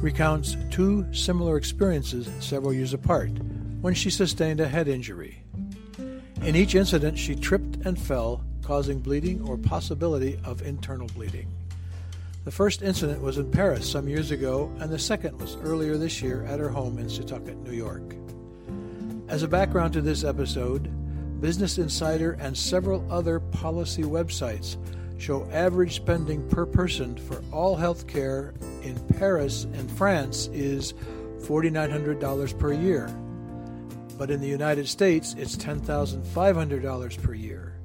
recounts 0.00 0.56
two 0.70 1.06
similar 1.12 1.58
experiences 1.58 2.28
several 2.42 2.72
years 2.72 2.94
apart 2.94 3.30
when 3.82 3.92
she 3.92 4.08
sustained 4.08 4.60
a 4.60 4.68
head 4.68 4.88
injury. 4.88 5.42
In 6.42 6.56
each 6.56 6.74
incident, 6.74 7.18
she 7.18 7.34
tripped 7.34 7.84
and 7.84 8.00
fell, 8.00 8.42
causing 8.62 8.98
bleeding 8.98 9.46
or 9.46 9.58
possibility 9.58 10.38
of 10.42 10.62
internal 10.62 11.08
bleeding. 11.08 11.52
The 12.44 12.50
first 12.50 12.82
incident 12.82 13.20
was 13.22 13.38
in 13.38 13.50
Paris 13.50 13.90
some 13.90 14.08
years 14.08 14.30
ago, 14.30 14.72
and 14.80 14.90
the 14.90 14.98
second 14.98 15.38
was 15.38 15.56
earlier 15.62 15.96
this 15.96 16.22
year 16.22 16.44
at 16.44 16.58
her 16.58 16.68
home 16.68 16.98
in 16.98 17.06
Setauket, 17.06 17.62
New 17.62 17.72
York. 17.72 18.14
As 19.28 19.42
a 19.42 19.48
background 19.48 19.92
to 19.92 20.00
this 20.00 20.24
episode, 20.24 20.90
Business 21.40 21.78
Insider 21.78 22.32
and 22.40 22.56
several 22.56 23.06
other 23.10 23.40
policy 23.40 24.02
websites 24.02 24.76
show 25.18 25.46
average 25.52 25.96
spending 25.96 26.48
per 26.48 26.66
person 26.66 27.16
for 27.16 27.42
all 27.52 27.76
health 27.76 28.06
care 28.06 28.54
in 28.82 28.98
Paris 29.18 29.64
and 29.64 29.90
France 29.90 30.48
is 30.52 30.94
$4,900 31.40 32.58
per 32.58 32.72
year 32.72 33.14
but 34.20 34.30
in 34.30 34.38
the 34.38 34.46
United 34.46 34.86
States, 34.86 35.34
it's 35.38 35.56
$10,500 35.56 37.22
per 37.22 37.32
year. 37.32 37.79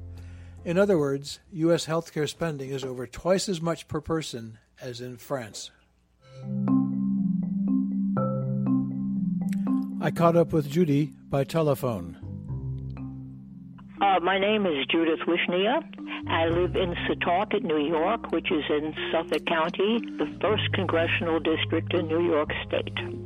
In 0.66 0.78
other 0.78 0.98
words, 0.98 1.38
U.S. 1.52 1.86
healthcare 1.86 2.28
spending 2.28 2.70
is 2.70 2.82
over 2.82 3.06
twice 3.06 3.48
as 3.48 3.62
much 3.62 3.86
per 3.86 4.00
person 4.00 4.58
as 4.82 5.00
in 5.00 5.16
France. 5.16 5.70
I 10.00 10.10
caught 10.10 10.34
up 10.34 10.52
with 10.52 10.68
Judy 10.68 11.12
by 11.30 11.44
telephone. 11.44 12.16
Uh, 14.02 14.18
my 14.18 14.40
name 14.40 14.66
is 14.66 14.84
Judith 14.90 15.20
Wishnia. 15.28 15.84
I 16.28 16.46
live 16.46 16.74
in 16.74 16.96
Setauket, 17.06 17.62
New 17.62 17.86
York, 17.86 18.32
which 18.32 18.50
is 18.50 18.64
in 18.68 18.92
Suffolk 19.12 19.46
County, 19.46 20.00
the 20.18 20.36
first 20.40 20.64
congressional 20.72 21.38
district 21.38 21.94
in 21.94 22.08
New 22.08 22.26
York 22.26 22.50
State. 22.66 23.25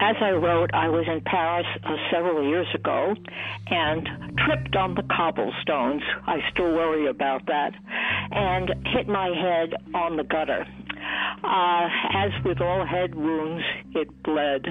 As 0.00 0.16
I 0.20 0.30
wrote, 0.32 0.70
I 0.74 0.88
was 0.88 1.06
in 1.06 1.20
Paris 1.20 1.66
uh, 1.84 1.96
several 2.10 2.46
years 2.46 2.66
ago 2.74 3.14
and 3.68 4.08
tripped 4.44 4.76
on 4.76 4.94
the 4.94 5.04
cobblestones. 5.04 6.02
I 6.26 6.38
still 6.52 6.72
worry 6.72 7.06
about 7.06 7.46
that. 7.46 7.72
And 8.30 8.74
hit 8.86 9.08
my 9.08 9.28
head 9.28 9.74
on 9.94 10.16
the 10.16 10.24
gutter. 10.24 10.66
Uh, 11.44 11.88
as 12.14 12.30
with 12.44 12.60
all 12.60 12.84
head 12.84 13.14
wounds, 13.14 13.62
it 13.94 14.22
bled. 14.22 14.66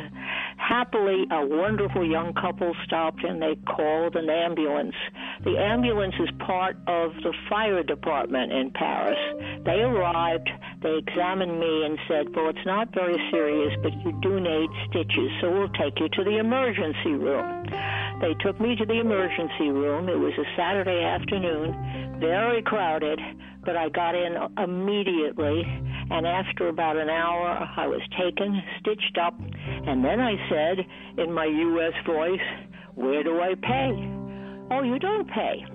Happily, 0.68 1.26
a 1.30 1.46
wonderful 1.46 2.10
young 2.10 2.34
couple 2.34 2.74
stopped 2.86 3.22
and 3.24 3.42
they 3.42 3.56
called 3.68 4.16
an 4.16 4.30
ambulance. 4.30 4.96
The 5.44 5.58
ambulance 5.58 6.16
is 6.20 6.30
part 6.40 6.78
of 6.88 7.12
the 7.16 7.34
fire 7.50 7.84
department 7.84 8.54
in 8.54 8.72
Paris. 8.72 9.18
They 9.66 9.82
arrived, 9.82 10.50
they 10.82 10.96
examined 10.98 11.60
me 11.60 11.86
and 11.86 12.00
said, 12.08 12.34
Well, 12.34 12.48
it's 12.48 12.66
not 12.66 12.94
very 12.94 13.18
serious, 13.30 13.74
but 13.84 13.92
you 14.06 14.18
do 14.22 14.40
need 14.40 14.70
stitches, 14.90 15.32
so 15.42 15.52
we'll 15.52 15.70
take 15.70 16.00
you 16.00 16.08
to 16.08 16.24
the 16.24 16.38
emergency 16.38 17.12
room. 17.12 17.66
They 18.24 18.34
took 18.36 18.58
me 18.62 18.74
to 18.78 18.86
the 18.86 19.02
emergency 19.02 19.68
room. 19.68 20.08
It 20.08 20.18
was 20.18 20.32
a 20.40 20.48
Saturday 20.56 21.04
afternoon, 21.04 22.22
very 22.22 22.62
crowded, 22.62 23.20
but 23.66 23.76
I 23.76 23.90
got 23.90 24.16
in 24.16 24.38
immediately. 24.64 25.64
And 26.10 26.26
after 26.26 26.70
about 26.70 26.96
an 26.96 27.10
hour, 27.10 27.68
I 27.76 27.86
was 27.86 28.00
taken, 28.18 28.64
stitched 28.80 29.18
up, 29.22 29.38
and 29.38 30.06
then 30.06 30.22
I 30.22 30.36
said 30.50 30.86
in 31.18 31.34
my 31.34 31.44
U.S. 31.44 31.92
voice, 32.06 32.40
Where 32.96 33.24
do 33.24 33.42
I 33.42 33.56
pay? 33.56 33.92
Oh, 34.72 34.84
you 34.84 35.00
don't 35.00 35.30
pay. 35.30 35.66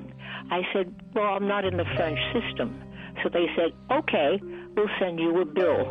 I 0.50 0.62
said, 0.72 0.94
Well, 1.14 1.26
I'm 1.26 1.46
not 1.46 1.66
in 1.66 1.76
the 1.76 1.84
French 1.96 2.18
system. 2.32 2.82
So 3.22 3.28
they 3.28 3.44
said, 3.56 3.72
Okay, 3.92 4.40
we'll 4.74 4.88
send 4.98 5.20
you 5.20 5.38
a 5.42 5.44
bill. 5.44 5.84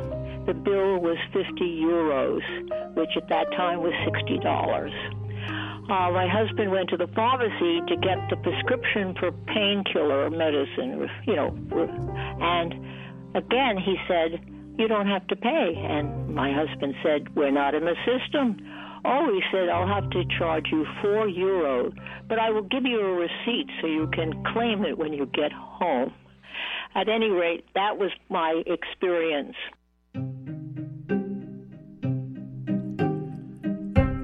The 0.47 0.55
bill 0.55 0.97
was 0.97 1.17
50 1.33 1.53
euros, 1.61 2.95
which 2.95 3.11
at 3.15 3.29
that 3.29 3.45
time 3.51 3.81
was 3.81 3.93
$60. 4.09 5.26
Uh, 5.89 6.11
my 6.11 6.27
husband 6.27 6.71
went 6.71 6.89
to 6.89 6.97
the 6.97 7.07
pharmacy 7.15 7.81
to 7.87 7.95
get 7.95 8.17
the 8.29 8.35
prescription 8.37 9.15
for 9.19 9.31
painkiller 9.31 10.29
medicine, 10.29 11.07
you 11.25 11.35
know, 11.35 11.55
and 12.41 12.73
again 13.35 13.77
he 13.77 13.95
said, 14.07 14.43
You 14.77 14.87
don't 14.87 15.07
have 15.07 15.25
to 15.27 15.35
pay. 15.35 15.73
And 15.77 16.35
my 16.35 16.51
husband 16.51 16.93
said, 17.03 17.35
We're 17.35 17.51
not 17.51 17.73
in 17.73 17.85
the 17.85 17.95
system. 18.05 18.57
Oh, 19.05 19.31
he 19.31 19.41
said, 19.51 19.69
I'll 19.69 19.87
have 19.87 20.09
to 20.09 20.23
charge 20.37 20.65
you 20.71 20.85
four 21.01 21.29
euro, 21.29 21.93
but 22.27 22.39
I 22.39 22.49
will 22.49 22.63
give 22.63 22.83
you 22.83 22.99
a 22.99 23.13
receipt 23.13 23.67
so 23.79 23.87
you 23.87 24.09
can 24.11 24.43
claim 24.53 24.83
it 24.83 24.97
when 24.97 25.13
you 25.13 25.25
get 25.27 25.53
home. 25.53 26.13
At 26.95 27.07
any 27.07 27.29
rate, 27.29 27.63
that 27.75 27.97
was 27.97 28.11
my 28.29 28.61
experience. 28.65 29.55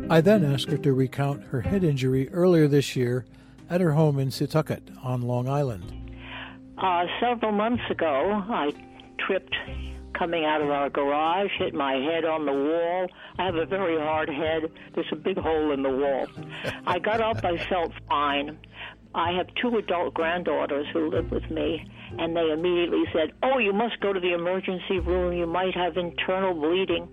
I 0.09 0.21
then 0.21 0.43
asked 0.43 0.69
her 0.69 0.77
to 0.77 0.93
recount 0.93 1.43
her 1.45 1.61
head 1.61 1.83
injury 1.83 2.29
earlier 2.29 2.67
this 2.67 2.95
year 2.95 3.25
at 3.69 3.81
her 3.81 3.93
home 3.93 4.19
in 4.19 4.29
Setauket 4.29 4.81
on 5.03 5.21
Long 5.21 5.47
Island. 5.47 5.91
Uh, 6.77 7.05
several 7.19 7.51
months 7.51 7.83
ago, 7.89 8.43
I 8.49 8.71
tripped 9.19 9.55
coming 10.17 10.45
out 10.45 10.61
of 10.61 10.69
our 10.69 10.89
garage, 10.89 11.49
hit 11.57 11.73
my 11.73 11.93
head 11.93 12.25
on 12.25 12.45
the 12.45 12.51
wall. 12.51 13.07
I 13.39 13.45
have 13.45 13.55
a 13.55 13.65
very 13.65 13.97
hard 13.97 14.29
head. 14.29 14.71
There's 14.93 15.07
a 15.11 15.15
big 15.15 15.37
hole 15.37 15.71
in 15.71 15.81
the 15.81 15.89
wall. 15.89 16.27
I 16.87 16.99
got 16.99 17.21
up, 17.21 17.43
I 17.43 17.57
felt 17.57 17.91
fine. 18.07 18.57
I 19.15 19.31
have 19.33 19.47
two 19.61 19.77
adult 19.77 20.13
granddaughters 20.13 20.87
who 20.91 21.09
live 21.09 21.31
with 21.31 21.49
me, 21.51 21.87
and 22.17 22.35
they 22.35 22.51
immediately 22.51 23.03
said, 23.13 23.31
Oh, 23.43 23.59
you 23.59 23.71
must 23.71 23.99
go 23.99 24.11
to 24.11 24.19
the 24.19 24.33
emergency 24.33 24.99
room. 24.99 25.33
You 25.33 25.45
might 25.45 25.75
have 25.75 25.97
internal 25.97 26.53
bleeding. 26.53 27.07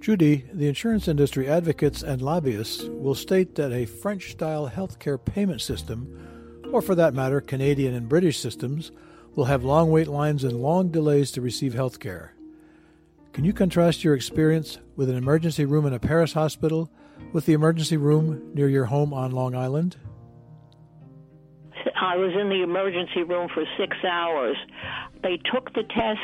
Judy, 0.00 0.44
the 0.52 0.66
insurance 0.66 1.06
industry 1.06 1.48
advocates 1.48 2.02
and 2.02 2.20
lobbyists 2.20 2.82
will 2.82 3.14
state 3.14 3.54
that 3.54 3.70
a 3.70 3.86
French 3.86 4.32
style 4.32 4.68
healthcare 4.68 5.24
payment 5.24 5.60
system, 5.60 6.68
or 6.72 6.82
for 6.82 6.96
that 6.96 7.14
matter, 7.14 7.40
Canadian 7.40 7.94
and 7.94 8.08
British 8.08 8.40
systems, 8.40 8.90
will 9.34 9.46
have 9.46 9.64
long 9.64 9.90
wait 9.90 10.08
lines 10.08 10.44
and 10.44 10.60
long 10.60 10.90
delays 10.90 11.30
to 11.32 11.40
receive 11.40 11.74
health 11.74 12.00
care. 12.00 12.34
Can 13.32 13.44
you 13.44 13.52
contrast 13.52 14.04
your 14.04 14.14
experience 14.14 14.78
with 14.94 15.08
an 15.08 15.16
emergency 15.16 15.64
room 15.64 15.86
in 15.86 15.94
a 15.94 15.98
Paris 15.98 16.34
hospital 16.34 16.90
with 17.32 17.46
the 17.46 17.54
emergency 17.54 17.96
room 17.96 18.50
near 18.54 18.68
your 18.68 18.86
home 18.86 19.14
on 19.14 19.30
Long 19.30 19.54
Island? 19.54 19.96
I 22.02 22.16
was 22.16 22.32
in 22.38 22.48
the 22.50 22.62
emergency 22.62 23.22
room 23.22 23.48
for 23.54 23.64
six 23.78 23.96
hours. 24.04 24.56
They 25.22 25.38
took 25.50 25.72
the 25.72 25.84
test, 25.84 26.20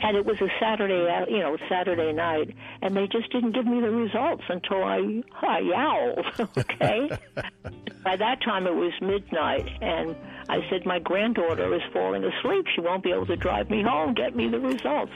and 0.00 0.16
it 0.16 0.24
was 0.24 0.40
a 0.40 0.48
Saturday, 0.58 1.06
uh, 1.08 1.26
you 1.28 1.38
know, 1.38 1.56
Saturday 1.68 2.12
night, 2.12 2.56
and 2.82 2.96
they 2.96 3.06
just 3.06 3.30
didn't 3.30 3.52
give 3.52 3.66
me 3.66 3.80
the 3.80 3.90
results 3.90 4.42
until 4.48 4.82
I 4.82 5.22
I 5.42 5.58
yowled. 5.60 6.26
okay, 6.58 7.10
by 8.04 8.16
that 8.16 8.42
time 8.42 8.66
it 8.66 8.74
was 8.74 8.92
midnight, 9.00 9.68
and 9.80 10.16
I 10.48 10.58
said 10.70 10.86
my 10.86 10.98
granddaughter 10.98 11.74
is 11.74 11.82
falling 11.92 12.24
asleep. 12.24 12.66
She 12.74 12.80
won't 12.80 13.02
be 13.02 13.12
able 13.12 13.26
to 13.26 13.36
drive 13.36 13.70
me 13.70 13.82
home. 13.82 14.14
Get 14.14 14.34
me 14.34 14.48
the 14.48 14.60
results, 14.60 15.12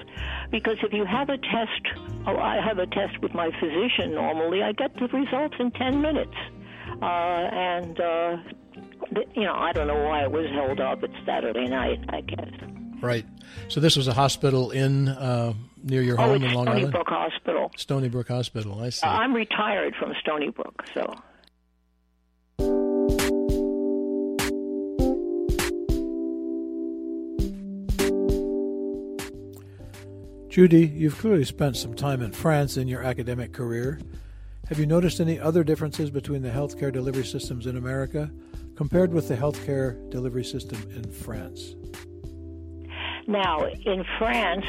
because 0.50 0.76
if 0.82 0.92
you 0.92 1.04
have 1.04 1.28
a 1.28 1.38
test, 1.38 1.82
oh, 2.26 2.36
I 2.36 2.60
have 2.64 2.78
a 2.78 2.86
test 2.86 3.20
with 3.22 3.34
my 3.34 3.50
physician 3.58 4.14
normally. 4.14 4.62
I 4.62 4.72
get 4.72 4.94
the 4.96 5.08
results 5.08 5.56
in 5.58 5.70
ten 5.72 6.00
minutes, 6.00 6.36
uh, 7.00 7.04
and. 7.04 8.00
Uh, 8.00 8.36
you 9.34 9.42
know, 9.42 9.54
I 9.54 9.72
don't 9.72 9.88
know 9.88 10.04
why 10.04 10.22
it 10.22 10.30
was 10.30 10.46
held 10.52 10.80
up. 10.80 11.02
It's 11.02 11.12
Saturday 11.26 11.66
night, 11.66 11.98
I 12.08 12.20
guess. 12.22 12.48
Right. 13.00 13.26
So 13.68 13.80
this 13.80 13.96
was 13.96 14.06
a 14.08 14.14
hospital 14.14 14.70
in 14.70 15.08
uh, 15.08 15.54
near 15.82 16.02
your 16.02 16.18
oh, 16.20 16.24
home 16.24 16.42
in 16.44 16.54
Long 16.54 16.66
Stony 16.66 16.78
Island. 16.78 16.92
Brook 16.92 17.08
Hospital. 17.08 17.70
Stony 17.76 18.08
Brook 18.08 18.28
Hospital. 18.28 18.80
I 18.80 18.90
see. 18.90 19.06
Uh, 19.06 19.10
I'm 19.10 19.34
retired 19.34 19.94
from 19.98 20.14
Stony 20.20 20.50
Brook, 20.50 20.84
so. 20.94 21.12
Judy, 30.52 30.86
you've 30.86 31.16
clearly 31.16 31.46
spent 31.46 31.78
some 31.78 31.94
time 31.94 32.20
in 32.20 32.30
France 32.30 32.76
in 32.76 32.86
your 32.86 33.02
academic 33.02 33.54
career. 33.54 33.98
Have 34.68 34.78
you 34.78 34.84
noticed 34.84 35.18
any 35.18 35.40
other 35.40 35.64
differences 35.64 36.10
between 36.10 36.42
the 36.42 36.50
healthcare 36.50 36.92
delivery 36.92 37.24
systems 37.24 37.66
in 37.66 37.78
America 37.78 38.30
compared 38.76 39.14
with 39.14 39.28
the 39.28 39.34
healthcare 39.34 40.10
delivery 40.10 40.44
system 40.44 40.76
in 40.94 41.10
France? 41.10 41.74
Now, 43.26 43.64
in 43.64 44.04
France, 44.18 44.66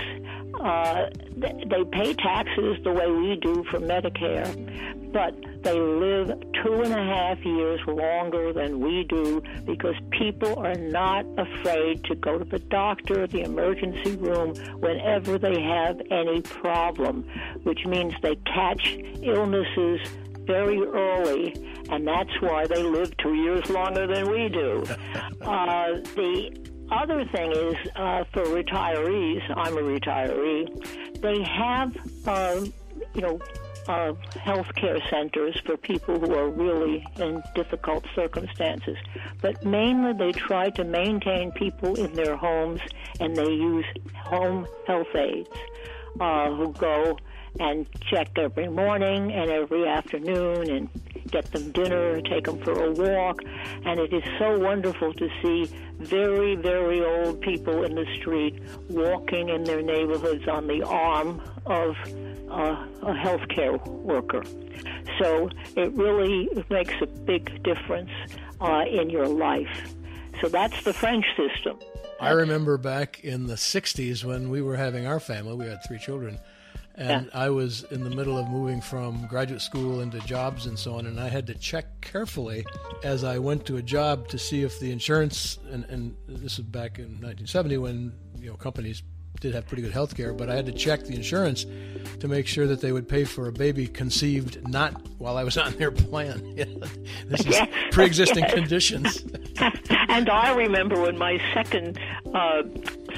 uh, 0.62 1.10
they 1.36 1.84
pay 1.92 2.14
taxes 2.14 2.78
the 2.86 2.94
way 2.94 3.12
we 3.12 3.36
do 3.42 3.66
for 3.70 3.82
Medicare, 3.82 5.12
but 5.12 5.36
they 5.64 5.80
live 5.80 6.30
two 6.64 6.82
and 6.82 6.94
a 6.94 7.04
half 7.04 7.44
years 7.46 7.80
longer 7.88 8.54
than 8.54 8.80
we 8.80 9.06
do 9.06 9.42
because 9.66 9.96
people 10.12 10.60
are 10.60 10.76
not 10.76 11.26
afraid 11.38 12.04
to 12.06 12.16
go 12.16 12.38
to 12.38 12.46
the 12.46 12.60
doctor, 12.60 13.28
the 13.28 13.42
emergency 13.42 14.16
room, 14.18 14.54
whenever 14.80 15.38
they 15.38 15.62
have 15.62 16.02
any 16.12 16.42
problem, 16.42 17.26
which 17.64 17.86
means 17.86 18.14
they 18.22 18.36
catch 18.36 18.98
illnesses 19.22 20.00
very 20.46 20.82
early, 20.84 21.54
and 21.90 22.06
that's 22.08 22.42
why 22.42 22.68
they 22.68 22.84
live 22.84 23.16
two 23.18 23.34
years 23.36 23.70
longer 23.70 24.08
than 24.08 24.30
we 24.30 24.50
do. 24.50 24.84
Uh, 25.44 26.00
the 26.16 26.50
other 26.90 27.26
thing 27.26 27.52
is 27.52 27.76
uh, 27.98 28.24
for 28.32 28.44
retirees, 28.46 29.42
I'm 29.58 29.78
a 29.78 29.82
retiree, 29.82 31.22
they 31.22 31.44
have, 31.44 31.96
uh, 32.26 32.66
you 33.14 33.22
know, 33.22 33.40
uh, 33.88 34.14
health 34.42 34.74
care 34.76 35.00
centers 35.10 35.60
for 35.66 35.78
people 35.78 36.20
who 36.20 36.34
are 36.34 36.50
really 36.50 37.06
in 37.18 37.44
difficult 37.56 38.06
circumstances. 38.16 38.98
But 39.42 39.64
mainly 39.66 40.14
they 40.14 40.32
try 40.32 40.70
to 40.72 40.84
maintain 40.84 41.52
people 41.52 41.96
in 41.96 42.14
their 42.14 42.36
homes 42.36 42.82
and 43.20 43.36
they 43.36 43.52
use 43.52 43.86
home 44.16 44.68
health 44.88 45.16
aides 45.16 45.50
uh, 46.20 46.52
who 46.54 46.74
go 46.74 47.18
and 47.60 47.86
check 48.10 48.30
every 48.38 48.68
morning 48.68 49.32
and 49.32 49.50
every 49.52 49.88
afternoon 49.88 50.70
and 50.70 50.90
get 51.30 51.52
them 51.52 51.72
dinner, 51.72 52.22
take 52.22 52.46
them 52.46 52.60
for 52.60 52.86
a 52.86 52.92
walk. 52.92 53.42
And 53.86 54.00
it 54.00 54.14
is 54.14 54.24
so 54.40 54.58
wonderful 54.60 55.14
to 55.14 55.30
see 55.42 55.66
very, 56.00 56.56
very 56.56 57.04
old 57.04 57.42
people 57.42 57.84
in 57.84 57.96
the 57.96 58.06
street 58.20 58.62
walking 58.90 59.50
in 59.50 59.64
their 59.64 59.82
neighborhoods 59.82 60.48
on 60.48 60.68
the 60.68 60.84
arm 60.84 61.42
of 61.66 61.96
uh, 62.54 62.86
a 63.02 63.14
healthcare 63.14 63.86
worker. 63.88 64.44
So 65.20 65.50
it 65.76 65.92
really 65.94 66.50
makes 66.70 66.94
a 67.02 67.08
big 67.08 67.64
difference 67.64 68.12
uh, 68.62 68.86
in 68.90 69.10
your 69.10 69.28
life. 69.28 69.94
So 70.42 70.50
that's 70.50 70.84
the 70.84 70.94
French 70.94 71.26
system. 71.36 71.80
I 72.20 72.32
remember 72.32 72.78
back 72.78 73.24
in 73.24 73.48
the 73.48 73.56
60s 73.56 74.24
when 74.24 74.50
we 74.50 74.62
were 74.62 74.78
having 74.78 75.06
our 75.06 75.20
family, 75.20 75.56
we 75.56 75.66
had 75.66 75.80
three 75.86 76.00
children 76.00 76.40
and 76.96 77.26
yeah. 77.26 77.40
I 77.40 77.50
was 77.50 77.84
in 77.90 78.04
the 78.04 78.10
middle 78.10 78.38
of 78.38 78.48
moving 78.50 78.80
from 78.80 79.26
graduate 79.28 79.62
school 79.62 80.02
into 80.02 80.20
jobs 80.20 80.68
and 80.68 80.78
so 80.78 80.96
on, 80.96 81.08
and 81.08 81.20
I 81.20 81.28
had 81.28 81.48
to 81.48 81.56
check 81.56 82.02
carefully 82.02 82.66
as 83.04 83.24
I 83.24 83.40
went 83.40 83.66
to 83.66 83.78
a 83.78 83.82
job 83.82 84.28
to 84.30 84.38
see 84.38 84.64
if 84.64 84.80
the 84.80 84.92
insurance 84.92 85.58
and, 85.72 85.86
and 85.86 86.16
this 86.28 86.60
is 86.60 86.66
back 86.66 87.00
in 87.00 87.06
1970 87.06 87.78
when 87.78 88.14
you 88.38 88.50
know 88.50 88.56
companies 88.56 89.02
did 89.44 89.54
have 89.54 89.68
pretty 89.68 89.84
good 89.84 89.92
health 89.92 90.16
care, 90.16 90.34
but 90.34 90.50
I 90.50 90.56
had 90.56 90.66
to 90.68 90.72
check 90.72 91.04
the 91.04 91.16
insurance 91.16 91.66
to 92.22 92.30
make 92.30 92.48
sure 92.48 92.66
that 92.66 92.80
they 92.80 92.94
would 92.94 93.10
pay 93.10 93.26
for 93.26 93.50
a 93.50 93.52
baby 93.52 93.88
conceived 93.88 94.66
not 94.70 95.06
while 95.18 95.38
I 95.38 95.44
was 95.44 95.58
on 95.58 95.74
their 95.74 95.92
plan. 95.92 96.56
this 97.28 97.42
is 97.42 97.48
yes. 97.48 97.70
pre-existing 97.92 98.46
yes. 98.46 98.54
conditions. 98.54 99.26
and 100.08 100.30
I 100.30 100.56
remember 100.56 101.02
when 101.02 101.18
my 101.18 101.42
second 101.54 102.00
uh, 102.34 102.64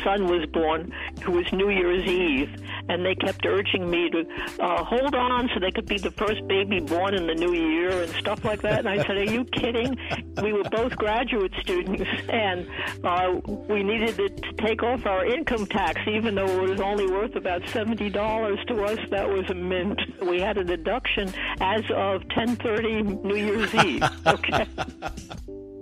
son 0.06 0.28
was 0.28 0.46
born, 0.54 0.94
it 1.20 1.28
was 1.28 1.52
New 1.52 1.70
Year's 1.70 2.08
Eve, 2.08 2.50
and 2.88 3.06
they 3.06 3.16
kept 3.16 3.46
urging 3.46 3.90
me 3.90 4.10
to 4.12 4.26
uh, 4.64 4.84
hold 4.84 5.16
on 5.16 5.50
so 5.54 5.60
they 5.60 5.72
could 5.72 5.88
be 5.88 5.98
the 5.98 6.12
first 6.12 6.48
baby 6.48 6.80
born 6.80 7.16
in 7.16 7.28
the 7.28 7.34
new 7.34 7.54
year 7.54 7.90
and 8.04 8.12
stuff 8.14 8.46
like 8.46 8.62
that. 8.62 8.80
And 8.80 8.90
I 8.90 8.98
said, 8.98 9.18
"Are 9.18 9.24
you 9.24 9.44
kidding?" 9.46 9.98
We 10.42 10.54
were 10.54 10.64
both 10.64 10.96
graduate 10.96 11.54
students, 11.62 12.04
and 12.30 12.68
uh, 13.04 13.42
we 13.68 13.84
needed 13.84 14.16
to 14.18 14.54
take 14.64 14.84
off 14.84 15.06
our 15.06 15.26
income 15.26 15.66
tax, 15.66 16.00
even 16.08 16.36
though 16.36 16.64
it 16.64 16.70
was 16.70 16.80
only 16.80 17.08
worth 17.08 17.36
about 17.36 17.68
seventy 17.70 18.10
dollars 18.10 18.60
to 18.68 18.84
us. 18.84 19.00
That 19.10 19.28
was 19.28 19.50
a 19.50 19.56
mint. 19.56 20.00
We 20.22 20.40
had 20.40 20.58
a 20.58 20.64
deduction 20.64 21.34
as 21.60 21.84
of 21.92 22.28
ten 22.30 22.56
thirty 22.58 23.02
New 23.02 23.36
Year's 23.36 23.74
Eve. 23.74 24.04
Okay. 24.28 24.68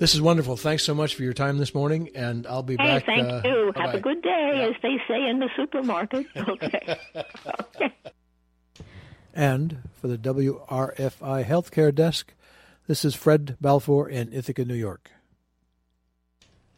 This 0.00 0.14
is 0.14 0.22
wonderful. 0.22 0.56
Thanks 0.56 0.82
so 0.82 0.94
much 0.94 1.14
for 1.14 1.24
your 1.24 1.34
time 1.34 1.58
this 1.58 1.74
morning, 1.74 2.08
and 2.14 2.46
I'll 2.46 2.62
be 2.62 2.74
hey, 2.80 2.86
back. 2.86 3.04
Thank 3.04 3.28
uh, 3.28 3.42
you. 3.44 3.70
Bye-bye. 3.74 3.86
Have 3.86 3.94
a 3.96 4.00
good 4.00 4.22
day, 4.22 4.52
yeah. 4.54 4.68
as 4.68 4.74
they 4.82 4.96
say 5.06 5.28
in 5.28 5.40
the 5.40 5.50
supermarket. 5.54 6.26
Okay. 6.48 6.96
okay. 7.14 7.92
And 9.34 9.80
for 9.92 10.08
the 10.08 10.16
WRFI 10.16 11.44
Healthcare 11.44 11.94
Desk, 11.94 12.32
this 12.86 13.04
is 13.04 13.14
Fred 13.14 13.58
Balfour 13.60 14.08
in 14.08 14.32
Ithaca, 14.32 14.64
New 14.64 14.74
York. 14.74 15.10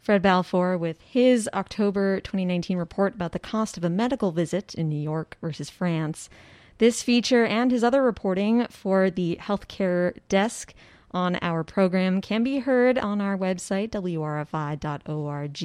Fred 0.01 0.21
Balfour 0.21 0.77
with 0.77 0.99
his 0.99 1.49
October 1.53 2.19
2019 2.19 2.77
report 2.77 3.15
about 3.15 3.31
the 3.31 3.39
cost 3.39 3.77
of 3.77 3.85
a 3.85 3.89
medical 3.89 4.33
visit 4.33 4.75
in 4.75 4.89
New 4.89 5.01
York 5.01 5.37
versus 5.39 5.69
France. 5.69 6.29
This 6.77 7.01
feature 7.01 7.45
and 7.45 7.71
his 7.71 7.85
other 7.85 8.03
reporting 8.03 8.67
for 8.69 9.09
the 9.09 9.37
Healthcare 9.41 10.17
Desk 10.27 10.73
on 11.13 11.37
our 11.41 11.63
program 11.63 12.21
can 12.21 12.43
be 12.43 12.59
heard 12.59 12.97
on 12.97 13.21
our 13.21 13.37
website, 13.37 13.89
wrfi.org. 13.89 15.57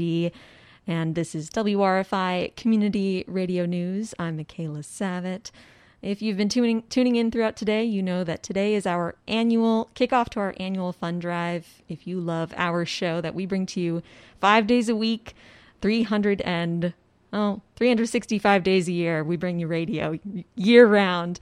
And 0.87 1.15
this 1.15 1.35
is 1.35 1.51
WRFI 1.51 2.57
Community 2.57 3.25
Radio 3.27 3.67
News. 3.67 4.15
I'm 4.19 4.37
Michaela 4.37 4.79
Savitt. 4.79 5.51
If 6.01 6.23
you've 6.23 6.37
been 6.37 6.49
tuning 6.49 6.85
tuning 6.89 7.17
in 7.17 7.31
throughout 7.31 7.57
today, 7.57 7.85
you 7.85 8.03
know 8.03 8.23
that 8.25 8.43
today 8.43 8.75
is 8.75 8.87
our 8.87 9.17
annual 9.27 9.91
kickoff 9.95 10.29
to 10.31 10.41
our 10.41 10.55
annual 10.59 10.93
fund 10.93 11.21
drive. 11.21 11.83
If 11.89 12.07
you 12.07 12.21
love 12.21 12.55
our 12.57 12.85
show 12.85 13.21
that 13.21 13.35
we 13.35 13.47
bring 13.47 13.67
to 13.67 13.81
you 13.81 14.03
five 14.41 14.67
days 14.67 14.89
a 14.89 14.97
week, 14.97 15.35
300 15.81 16.41
and 16.43 16.95
Oh, 17.31 17.61
365 17.77 18.63
days 18.63 18.89
a 18.89 18.93
year, 18.93 19.23
we 19.23 19.37
bring 19.37 19.59
you 19.59 19.67
radio 19.67 20.19
year 20.55 20.87
round. 20.87 21.39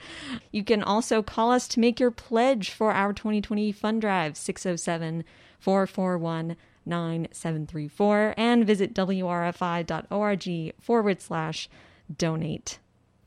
You 0.50 0.64
can 0.64 0.82
also 0.82 1.22
call 1.22 1.52
us 1.52 1.68
to 1.68 1.80
make 1.80 2.00
your 2.00 2.10
pledge 2.10 2.70
for 2.70 2.92
our 2.92 3.12
2020 3.12 3.70
fund 3.70 4.00
drive, 4.00 4.36
607 4.36 5.24
441 5.60 6.56
9734, 6.84 8.34
and 8.36 8.66
visit 8.66 8.94
wrfi.org 8.94 10.74
forward 10.80 11.20
slash 11.20 11.68
donate. 12.16 12.78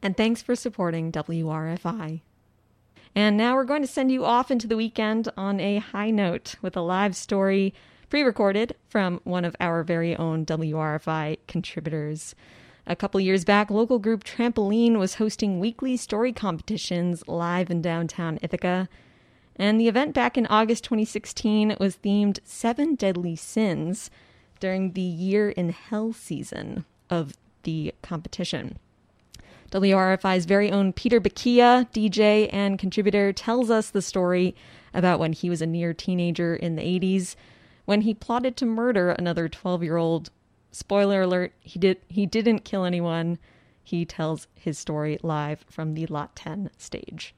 And 0.01 0.15
thanks 0.15 0.41
for 0.41 0.55
supporting 0.55 1.11
WRFI. 1.11 2.21
And 3.15 3.37
now 3.37 3.55
we're 3.55 3.63
going 3.63 3.81
to 3.81 3.87
send 3.87 4.11
you 4.11 4.23
off 4.23 4.51
into 4.51 4.67
the 4.67 4.77
weekend 4.77 5.29
on 5.35 5.59
a 5.59 5.79
high 5.79 6.11
note 6.11 6.55
with 6.61 6.77
a 6.77 6.81
live 6.81 7.15
story 7.15 7.73
pre 8.09 8.23
recorded 8.23 8.75
from 8.87 9.21
one 9.23 9.45
of 9.45 9.55
our 9.59 9.83
very 9.83 10.15
own 10.15 10.45
WRFI 10.45 11.37
contributors. 11.47 12.35
A 12.87 12.95
couple 12.95 13.19
years 13.19 13.45
back, 13.45 13.69
local 13.69 13.99
group 13.99 14.23
Trampoline 14.23 14.97
was 14.97 15.15
hosting 15.15 15.59
weekly 15.59 15.95
story 15.95 16.33
competitions 16.33 17.23
live 17.27 17.69
in 17.69 17.83
downtown 17.83 18.39
Ithaca. 18.41 18.89
And 19.55 19.79
the 19.79 19.87
event 19.87 20.15
back 20.15 20.37
in 20.37 20.47
August 20.47 20.85
2016 20.85 21.75
was 21.79 21.97
themed 21.97 22.39
Seven 22.43 22.95
Deadly 22.95 23.35
Sins 23.35 24.09
during 24.59 24.93
the 24.93 25.01
Year 25.01 25.51
in 25.51 25.69
Hell 25.69 26.13
season 26.13 26.85
of 27.09 27.33
the 27.63 27.93
competition. 28.01 28.79
WRFI's 29.71 30.45
very 30.45 30.71
own 30.71 30.93
Peter 30.93 31.21
Bakia, 31.21 31.87
DJ 31.91 32.49
and 32.51 32.79
contributor, 32.79 33.31
tells 33.31 33.69
us 33.69 33.91
the 33.91 34.01
story 34.01 34.55
about 34.95 35.19
when 35.19 35.33
he 35.33 35.47
was 35.47 35.61
a 35.61 35.67
near 35.67 35.93
teenager 35.93 36.55
in 36.55 36.75
the 36.75 36.81
80s 36.81 37.35
when 37.89 38.02
he 38.02 38.13
plotted 38.13 38.56
to 38.56 38.67
murder 38.67 39.10
another 39.10 39.49
12 39.49 39.82
year 39.82 39.97
old. 39.97 40.30
Spoiler 40.71 41.23
alert, 41.23 41.54
he, 41.62 41.80
did, 41.80 41.97
he 42.08 42.28
didn't 42.28 42.60
kill 42.60 42.86
anyone. 42.86 43.39
He 43.84 44.06
tells 44.06 44.45
his 44.54 44.78
story 44.78 45.17
live 45.23 45.65
from 45.71 45.95
the 45.95 46.06
Lot 46.06 46.36
10 46.36 46.69
stage. 46.78 47.34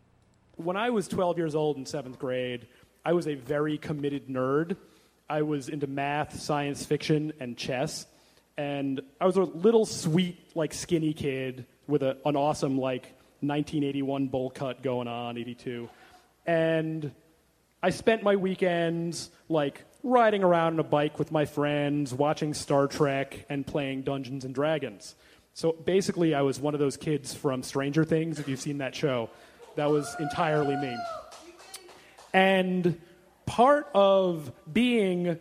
When 0.58 0.76
I 0.76 0.90
was 0.90 1.08
12 1.08 1.38
years 1.38 1.56
old 1.56 1.78
in 1.78 1.86
seventh 1.86 2.20
grade, 2.20 2.68
I 3.06 3.14
was 3.14 3.30
a 3.30 3.36
very 3.36 3.78
committed 3.78 4.28
nerd. 4.28 4.76
I 5.30 5.44
was 5.44 5.70
into 5.70 5.88
math, 5.88 6.38
science 6.38 6.86
fiction, 6.86 7.32
and 7.40 7.56
chess. 7.56 8.06
And 8.58 9.00
I 9.22 9.28
was 9.28 9.38
a 9.38 9.44
little 9.44 9.86
sweet, 9.86 10.38
like 10.54 10.74
skinny 10.74 11.14
kid 11.14 11.66
with 11.88 12.04
a, 12.04 12.18
an 12.26 12.36
awesome, 12.36 12.78
like 12.78 13.04
1981 13.40 14.28
bowl 14.28 14.50
cut 14.50 14.84
going 14.84 15.08
on, 15.08 15.38
82. 15.38 15.88
And 16.46 17.14
I 17.82 17.92
spent 17.92 18.22
my 18.22 18.36
weekends 18.36 19.32
like 19.48 19.86
riding 20.04 20.44
around 20.44 20.74
on 20.74 20.80
a 20.80 20.84
bike 20.84 21.20
with 21.20 21.32
my 21.32 21.46
friends, 21.46 22.14
watching 22.14 22.54
Star 22.54 22.88
Trek, 22.88 23.46
and 23.50 23.66
playing 23.66 24.04
Dungeons 24.04 24.46
and 24.46 24.54
Dragons. 24.54 25.16
So 25.54 25.74
basically, 25.74 26.34
I 26.34 26.42
was 26.42 26.60
one 26.60 26.74
of 26.74 26.80
those 26.80 26.98
kids 26.98 27.34
from 27.34 27.64
Stranger 27.64 28.04
Things, 28.04 28.40
if 28.40 28.48
you've 28.48 28.60
seen 28.60 28.80
that 28.80 28.96
show. 28.96 29.30
That 29.76 29.90
was 29.90 30.16
entirely 30.20 30.76
me. 30.76 30.98
And 32.34 33.00
part 33.46 33.90
of 33.94 34.52
being 34.72 35.40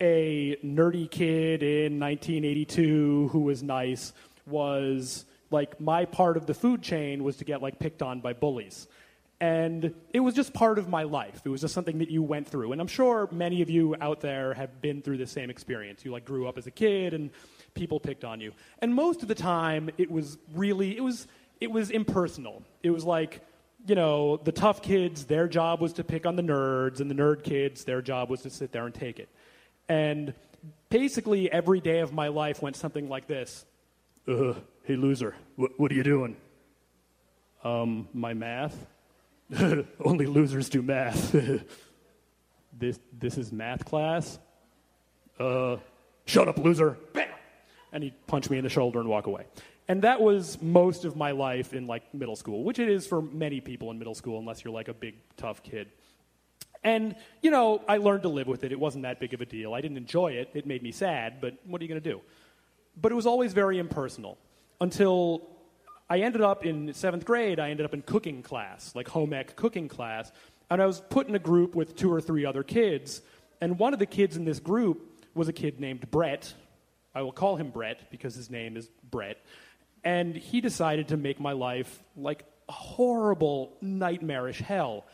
a 0.00 0.56
nerdy 0.64 1.08
kid 1.08 1.62
in 1.62 2.00
1982 2.00 3.28
who 3.28 3.40
was 3.40 3.62
nice 3.62 4.12
was 4.46 5.24
like 5.52 5.80
my 5.80 6.04
part 6.04 6.36
of 6.36 6.46
the 6.46 6.54
food 6.54 6.82
chain 6.82 7.22
was 7.22 7.36
to 7.36 7.44
get 7.44 7.62
like 7.62 7.78
picked 7.78 8.02
on 8.02 8.20
by 8.20 8.32
bullies. 8.32 8.88
And 9.42 9.92
it 10.12 10.20
was 10.20 10.34
just 10.34 10.54
part 10.54 10.78
of 10.78 10.88
my 10.88 11.02
life. 11.02 11.42
It 11.44 11.48
was 11.48 11.62
just 11.62 11.74
something 11.74 11.98
that 11.98 12.08
you 12.08 12.22
went 12.22 12.46
through. 12.46 12.70
And 12.70 12.80
I'm 12.80 12.86
sure 12.86 13.28
many 13.32 13.60
of 13.60 13.68
you 13.68 13.96
out 14.00 14.20
there 14.20 14.54
have 14.54 14.80
been 14.80 15.02
through 15.02 15.16
the 15.16 15.26
same 15.26 15.50
experience. 15.50 16.04
You 16.04 16.12
like 16.12 16.24
grew 16.24 16.46
up 16.46 16.58
as 16.58 16.68
a 16.68 16.70
kid 16.70 17.12
and 17.12 17.28
people 17.74 17.98
picked 17.98 18.24
on 18.24 18.40
you. 18.40 18.52
And 18.78 18.94
most 18.94 19.20
of 19.20 19.26
the 19.26 19.34
time 19.34 19.90
it 19.98 20.12
was 20.12 20.38
really 20.54 20.96
it 20.96 21.02
was 21.02 21.26
it 21.60 21.72
was 21.72 21.90
impersonal. 21.90 22.62
It 22.84 22.90
was 22.90 23.04
like, 23.04 23.40
you 23.84 23.96
know, 23.96 24.36
the 24.36 24.52
tough 24.52 24.80
kids, 24.80 25.24
their 25.24 25.48
job 25.48 25.80
was 25.80 25.94
to 25.94 26.04
pick 26.04 26.24
on 26.24 26.36
the 26.36 26.42
nerds, 26.42 27.00
and 27.00 27.10
the 27.10 27.14
nerd 27.16 27.42
kids, 27.42 27.82
their 27.82 28.00
job 28.00 28.30
was 28.30 28.42
to 28.42 28.50
sit 28.50 28.70
there 28.70 28.86
and 28.86 28.94
take 28.94 29.18
it. 29.18 29.28
And 29.88 30.34
basically 30.88 31.50
every 31.50 31.80
day 31.80 31.98
of 31.98 32.12
my 32.12 32.28
life 32.28 32.62
went 32.62 32.76
something 32.76 33.08
like 33.08 33.26
this. 33.26 33.66
Hey 34.24 34.94
loser, 34.94 35.34
what, 35.56 35.72
what 35.80 35.90
are 35.90 35.96
you 35.96 36.04
doing? 36.04 36.36
Um, 37.64 38.06
my 38.14 38.34
math. 38.34 38.86
Only 40.04 40.26
losers 40.26 40.68
do 40.68 40.82
math. 40.82 41.32
this, 42.78 43.00
this 43.18 43.38
is 43.38 43.52
math 43.52 43.84
class? 43.84 44.38
Uh, 45.38 45.76
shut 46.24 46.48
up, 46.48 46.58
loser. 46.58 46.96
Bam! 47.12 47.28
And 47.92 48.04
he'd 48.04 48.26
punch 48.26 48.48
me 48.48 48.58
in 48.58 48.64
the 48.64 48.70
shoulder 48.70 49.00
and 49.00 49.08
walk 49.08 49.26
away. 49.26 49.46
And 49.88 50.02
that 50.02 50.20
was 50.20 50.60
most 50.62 51.04
of 51.04 51.16
my 51.16 51.32
life 51.32 51.74
in 51.74 51.86
like 51.86 52.14
middle 52.14 52.36
school, 52.36 52.64
which 52.64 52.78
it 52.78 52.88
is 52.88 53.06
for 53.06 53.20
many 53.20 53.60
people 53.60 53.90
in 53.90 53.98
middle 53.98 54.14
school, 54.14 54.38
unless 54.38 54.64
you're 54.64 54.72
like 54.72 54.88
a 54.88 54.94
big, 54.94 55.16
tough 55.36 55.62
kid. 55.62 55.88
And, 56.84 57.14
you 57.42 57.50
know, 57.50 57.82
I 57.86 57.98
learned 57.98 58.22
to 58.22 58.28
live 58.28 58.46
with 58.46 58.64
it. 58.64 58.72
It 58.72 58.80
wasn't 58.80 59.02
that 59.02 59.20
big 59.20 59.34
of 59.34 59.40
a 59.40 59.46
deal. 59.46 59.74
I 59.74 59.80
didn't 59.80 59.98
enjoy 59.98 60.32
it. 60.32 60.50
It 60.54 60.66
made 60.66 60.82
me 60.82 60.92
sad, 60.92 61.40
but 61.40 61.54
what 61.64 61.80
are 61.80 61.84
you 61.84 61.88
going 61.88 62.02
to 62.02 62.10
do? 62.10 62.20
But 63.00 63.12
it 63.12 63.14
was 63.14 63.26
always 63.26 63.52
very 63.52 63.78
impersonal 63.78 64.38
until 64.80 65.51
I 66.08 66.18
ended 66.20 66.42
up 66.42 66.64
in 66.66 66.92
seventh 66.94 67.24
grade, 67.24 67.58
I 67.58 67.70
ended 67.70 67.86
up 67.86 67.94
in 67.94 68.02
cooking 68.02 68.42
class, 68.42 68.94
like 68.94 69.08
home 69.08 69.32
ec 69.32 69.56
cooking 69.56 69.88
class. 69.88 70.30
And 70.70 70.80
I 70.80 70.86
was 70.86 71.00
put 71.00 71.28
in 71.28 71.34
a 71.34 71.38
group 71.38 71.74
with 71.74 71.96
two 71.96 72.12
or 72.12 72.20
three 72.20 72.46
other 72.46 72.62
kids. 72.62 73.22
And 73.60 73.78
one 73.78 73.92
of 73.92 73.98
the 73.98 74.06
kids 74.06 74.36
in 74.36 74.44
this 74.44 74.58
group 74.58 75.22
was 75.34 75.48
a 75.48 75.52
kid 75.52 75.80
named 75.80 76.10
Brett. 76.10 76.52
I 77.14 77.22
will 77.22 77.32
call 77.32 77.56
him 77.56 77.70
Brett 77.70 78.10
because 78.10 78.34
his 78.34 78.50
name 78.50 78.76
is 78.76 78.88
Brett. 79.10 79.38
And 80.04 80.34
he 80.34 80.60
decided 80.60 81.08
to 81.08 81.16
make 81.16 81.38
my 81.40 81.52
life 81.52 82.02
like 82.16 82.44
a 82.68 82.72
horrible, 82.72 83.76
nightmarish 83.80 84.60
hell. 84.60 85.04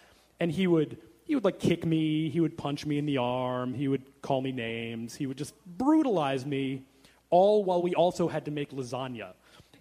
And 0.41 0.51
he 0.51 0.67
would 0.67 0.99
he 1.29 1.35
would 1.35 1.45
like 1.45 1.59
kick 1.59 1.85
me, 1.85 2.31
he 2.31 2.41
would 2.41 2.57
punch 2.57 2.87
me 2.87 2.97
in 2.97 3.05
the 3.05 3.19
arm, 3.19 3.75
he 3.75 3.87
would 3.87 4.23
call 4.23 4.41
me 4.41 4.51
names, 4.51 5.15
he 5.15 5.27
would 5.27 5.37
just 5.37 5.53
brutalize 5.67 6.47
me, 6.47 6.85
all 7.29 7.65
while 7.65 7.83
we 7.83 7.95
also 7.95 8.29
had 8.29 8.47
to 8.47 8.51
make 8.51 8.71
lasagna, 8.71 9.35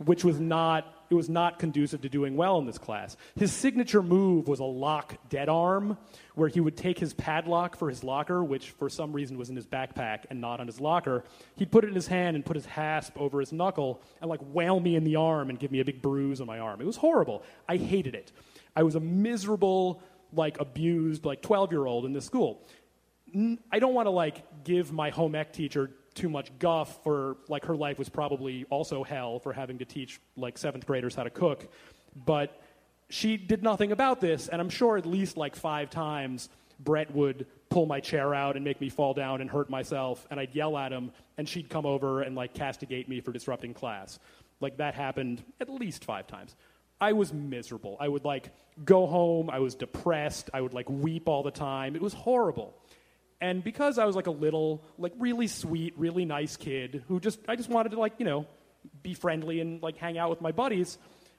which 0.05 0.23
was 0.23 0.39
not 0.39 0.93
it 1.09 1.13
was 1.15 1.29
not 1.29 1.57
conducive 1.57 2.01
to 2.01 2.09
doing 2.09 2.35
well 2.35 2.57
in 2.59 2.65
this 2.65 2.77
class. 2.77 3.15
His 3.35 3.53
signature 3.53 4.03
move 4.03 4.47
was 4.47 4.59
a 4.59 4.65
lock 4.65 5.15
dead 5.29 5.47
arm, 5.47 5.97
where 6.35 6.49
he 6.49 6.59
would 6.59 6.75
take 6.75 6.99
his 6.99 7.13
padlock 7.13 7.77
for 7.77 7.89
his 7.89 8.03
locker, 8.03 8.43
which 8.43 8.71
for 8.71 8.89
some 8.89 9.13
reason 9.13 9.37
was 9.37 9.49
in 9.49 9.55
his 9.55 9.65
backpack 9.65 10.25
and 10.29 10.41
not 10.41 10.59
on 10.59 10.67
his 10.67 10.81
locker. 10.81 11.23
He'd 11.55 11.71
put 11.71 11.85
it 11.85 11.87
in 11.87 11.95
his 11.95 12.07
hand 12.07 12.35
and 12.35 12.45
put 12.45 12.55
his 12.55 12.65
hasp 12.65 13.13
over 13.17 13.39
his 13.39 13.53
knuckle 13.53 14.01
and 14.19 14.29
like 14.29 14.41
whale 14.51 14.79
me 14.79 14.95
in 14.95 15.05
the 15.05 15.15
arm 15.15 15.49
and 15.49 15.57
give 15.57 15.71
me 15.71 15.79
a 15.79 15.85
big 15.85 16.01
bruise 16.01 16.41
on 16.41 16.47
my 16.47 16.59
arm. 16.59 16.81
It 16.81 16.87
was 16.87 16.97
horrible. 16.97 17.43
I 17.69 17.77
hated 17.77 18.13
it. 18.13 18.33
I 18.75 18.83
was 18.83 18.95
a 18.95 18.99
miserable, 18.99 20.03
like 20.33 20.59
abused, 20.59 21.23
like 21.23 21.41
12 21.41 21.71
year 21.71 21.85
old 21.85 22.05
in 22.05 22.11
this 22.11 22.25
school. 22.25 22.67
I 23.71 23.79
don't 23.79 23.93
want 23.93 24.07
to 24.07 24.11
like 24.11 24.63
give 24.63 24.91
my 24.91 25.09
home 25.09 25.35
ec 25.35 25.53
teacher 25.53 25.91
too 26.17 26.29
much 26.29 26.51
guff 26.59 27.01
for 27.03 27.37
like 27.47 27.63
her 27.65 27.75
life 27.75 27.97
was 27.97 28.09
probably 28.09 28.65
also 28.69 29.03
hell 29.03 29.39
for 29.39 29.53
having 29.53 29.77
to 29.77 29.85
teach 29.85 30.19
like 30.35 30.57
seventh 30.57 30.85
graders 30.85 31.15
how 31.15 31.23
to 31.23 31.29
cook, 31.29 31.71
but 32.25 32.61
she 33.09 33.37
did 33.37 33.63
nothing 33.63 33.91
about 33.93 34.19
this, 34.19 34.49
and 34.49 34.59
I'm 34.59 34.69
sure 34.69 34.97
at 34.97 35.05
least 35.05 35.37
like 35.37 35.55
five 35.55 35.89
times 35.89 36.49
Brett 36.79 37.13
would 37.13 37.45
pull 37.69 37.85
my 37.85 37.99
chair 37.99 38.33
out 38.33 38.55
and 38.55 38.65
make 38.65 38.81
me 38.81 38.89
fall 38.89 39.13
down 39.13 39.41
and 39.41 39.49
hurt 39.49 39.69
myself, 39.69 40.27
and 40.29 40.39
I'd 40.39 40.53
yell 40.53 40.77
at 40.77 40.91
him, 40.91 41.11
and 41.37 41.47
she'd 41.47 41.69
come 41.69 41.85
over 41.85 42.21
and 42.21 42.35
like 42.35 42.53
castigate 42.53 43.07
me 43.07 43.21
for 43.21 43.31
disrupting 43.31 43.73
class. 43.73 44.19
Like 44.59 44.77
that 44.77 44.93
happened 44.95 45.43
at 45.61 45.69
least 45.69 46.03
five 46.03 46.27
times. 46.27 46.55
I 46.99 47.13
was 47.13 47.31
miserable. 47.31 47.95
I 47.99 48.07
would 48.07 48.25
like 48.25 48.49
go 48.83 49.05
home, 49.05 49.49
I 49.49 49.59
was 49.59 49.75
depressed, 49.75 50.49
I 50.53 50.61
would 50.61 50.73
like 50.73 50.89
weep 50.89 51.29
all 51.29 51.43
the 51.43 51.51
time. 51.51 51.95
It 51.95 52.01
was 52.01 52.13
horrible. 52.13 52.75
And 53.39 53.63
because 53.63 53.97
I 53.97 54.05
was 54.05 54.15
like 54.15 54.27
a 54.27 54.31
little, 54.31 54.83
like 54.97 55.13
really 55.17 55.47
sweet, 55.47 55.93
really 55.97 56.25
nice 56.25 56.57
kid 56.57 57.03
who 57.07 57.19
just, 57.19 57.39
I 57.47 57.55
just 57.55 57.69
wanted 57.69 57.89
to 57.89 57.99
like, 57.99 58.13
you 58.17 58.25
know, 58.25 58.47
be 59.03 59.13
friendly 59.13 59.59
and 59.59 59.81
like 59.81 59.97
hang 59.97 60.17
out 60.17 60.29
with 60.29 60.41
my 60.41 60.51
buddies, 60.51 60.97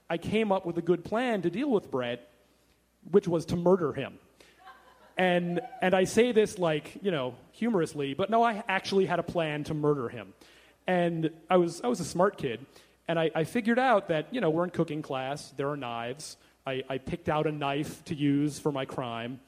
I 0.08 0.16
came 0.16 0.52
up 0.52 0.64
with 0.64 0.78
a 0.78 0.82
good 0.82 1.04
plan 1.04 1.42
to 1.42 1.50
deal 1.50 1.70
with 1.70 1.90
Brett, 1.90 2.28
which 3.10 3.26
was 3.26 3.46
to 3.46 3.56
murder 3.56 3.92
him. 3.92 4.18
And, 5.16 5.60
and 5.82 5.94
I 5.94 6.04
say 6.04 6.30
this 6.30 6.58
like, 6.58 6.98
you 7.02 7.10
know, 7.10 7.34
humorously, 7.50 8.14
but 8.14 8.30
no, 8.30 8.44
I 8.44 8.62
actually 8.68 9.06
had 9.06 9.18
a 9.18 9.24
plan 9.24 9.64
to 9.64 9.74
murder 9.74 10.08
him. 10.08 10.32
And 10.86 11.30
I 11.50 11.56
was, 11.56 11.80
I 11.82 11.88
was 11.88 11.98
a 11.98 12.04
smart 12.04 12.38
kid. 12.38 12.64
And 13.08 13.18
I, 13.18 13.30
I 13.34 13.44
figured 13.44 13.80
out 13.80 14.08
that, 14.08 14.28
you 14.30 14.40
know, 14.40 14.50
we're 14.50 14.64
in 14.64 14.70
cooking 14.70 15.02
class, 15.02 15.52
there 15.56 15.68
are 15.68 15.76
knives. 15.76 16.36
I, 16.64 16.84
I 16.88 16.98
picked 16.98 17.28
out 17.28 17.46
a 17.46 17.52
knife 17.52 18.04
to 18.04 18.14
use 18.14 18.58
for 18.58 18.70
my 18.70 18.84
crime. 18.84 19.40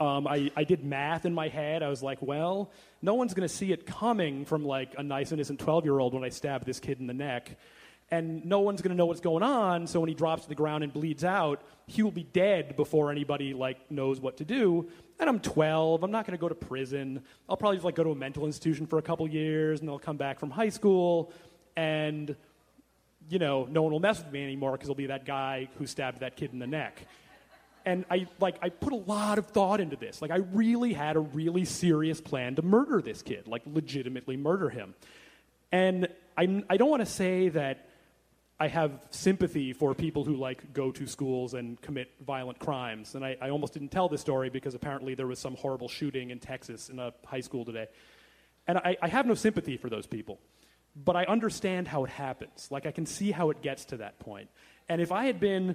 Um, 0.00 0.26
I, 0.26 0.50
I 0.56 0.64
did 0.64 0.84
math 0.84 1.24
in 1.24 1.34
my 1.34 1.48
head. 1.48 1.82
I 1.82 1.88
was 1.88 2.02
like, 2.02 2.20
well, 2.20 2.72
no 3.00 3.14
one's 3.14 3.34
going 3.34 3.46
to 3.48 3.54
see 3.54 3.72
it 3.72 3.86
coming 3.86 4.44
from 4.44 4.64
like 4.64 4.94
a 4.98 5.02
nice, 5.02 5.30
innocent 5.30 5.60
12 5.60 5.84
year 5.84 5.98
old 5.98 6.14
when 6.14 6.24
I 6.24 6.30
stab 6.30 6.64
this 6.64 6.80
kid 6.80 7.00
in 7.00 7.06
the 7.06 7.14
neck. 7.14 7.56
And 8.10 8.44
no 8.44 8.60
one's 8.60 8.82
going 8.82 8.90
to 8.90 8.96
know 8.96 9.06
what's 9.06 9.20
going 9.20 9.42
on. 9.42 9.86
So 9.86 10.00
when 10.00 10.08
he 10.08 10.14
drops 10.14 10.42
to 10.42 10.48
the 10.48 10.54
ground 10.54 10.84
and 10.84 10.92
bleeds 10.92 11.24
out, 11.24 11.62
he 11.86 12.02
will 12.02 12.10
be 12.10 12.24
dead 12.24 12.76
before 12.76 13.10
anybody 13.10 13.54
like 13.54 13.90
knows 13.90 14.20
what 14.20 14.36
to 14.38 14.44
do. 14.44 14.88
And 15.18 15.28
I'm 15.28 15.40
12. 15.40 16.02
I'm 16.02 16.10
not 16.10 16.26
going 16.26 16.36
to 16.36 16.40
go 16.40 16.48
to 16.48 16.54
prison. 16.54 17.22
I'll 17.48 17.56
probably 17.56 17.76
just 17.76 17.84
like 17.84 17.94
go 17.94 18.04
to 18.04 18.10
a 18.10 18.16
mental 18.16 18.46
institution 18.46 18.86
for 18.86 18.98
a 18.98 19.02
couple 19.02 19.26
years, 19.28 19.80
and 19.80 19.88
I'll 19.88 19.98
come 19.98 20.16
back 20.16 20.38
from 20.38 20.50
high 20.50 20.68
school, 20.68 21.32
and 21.76 22.34
you 23.30 23.38
know, 23.38 23.66
no 23.70 23.82
one 23.82 23.92
will 23.92 24.00
mess 24.00 24.22
with 24.22 24.30
me 24.32 24.42
anymore 24.42 24.72
because 24.72 24.90
I'll 24.90 24.94
be 24.94 25.06
that 25.06 25.24
guy 25.24 25.68
who 25.78 25.86
stabbed 25.86 26.20
that 26.20 26.36
kid 26.36 26.52
in 26.52 26.58
the 26.58 26.66
neck 26.66 27.06
and 27.84 28.04
I 28.10 28.26
like 28.40 28.56
I 28.62 28.68
put 28.70 28.92
a 28.92 28.96
lot 28.96 29.38
of 29.38 29.46
thought 29.48 29.80
into 29.80 29.96
this. 29.96 30.22
Like 30.22 30.30
I 30.30 30.36
really 30.36 30.92
had 30.92 31.16
a 31.16 31.20
really 31.20 31.64
serious 31.64 32.20
plan 32.20 32.56
to 32.56 32.62
murder 32.62 33.02
this 33.02 33.22
kid, 33.22 33.46
like 33.46 33.62
legitimately 33.66 34.36
murder 34.36 34.70
him. 34.70 34.94
And 35.72 36.08
I'm, 36.36 36.64
I 36.70 36.76
don't 36.76 36.90
want 36.90 37.00
to 37.00 37.10
say 37.10 37.48
that 37.50 37.88
I 38.60 38.68
have 38.68 38.92
sympathy 39.10 39.72
for 39.72 39.94
people 39.94 40.24
who 40.24 40.36
like 40.36 40.72
go 40.72 40.92
to 40.92 41.06
schools 41.06 41.54
and 41.54 41.80
commit 41.80 42.12
violent 42.24 42.58
crimes. 42.60 43.14
And 43.16 43.24
I, 43.24 43.36
I 43.40 43.50
almost 43.50 43.72
didn't 43.72 43.90
tell 43.90 44.08
this 44.08 44.20
story 44.20 44.48
because 44.50 44.74
apparently 44.74 45.14
there 45.14 45.26
was 45.26 45.38
some 45.38 45.56
horrible 45.56 45.88
shooting 45.88 46.30
in 46.30 46.38
Texas 46.38 46.88
in 46.88 46.98
a 46.98 47.12
high 47.26 47.40
school 47.40 47.64
today. 47.64 47.88
And 48.68 48.78
I, 48.78 48.96
I 49.02 49.08
have 49.08 49.26
no 49.26 49.34
sympathy 49.34 49.76
for 49.76 49.90
those 49.90 50.06
people. 50.06 50.38
But 50.96 51.16
I 51.16 51.24
understand 51.24 51.88
how 51.88 52.04
it 52.04 52.10
happens. 52.10 52.68
Like 52.70 52.86
I 52.86 52.92
can 52.92 53.04
see 53.04 53.32
how 53.32 53.50
it 53.50 53.60
gets 53.60 53.86
to 53.86 53.96
that 53.96 54.20
point. 54.20 54.48
And 54.88 55.00
if 55.00 55.10
I 55.10 55.24
had 55.24 55.40
been 55.40 55.74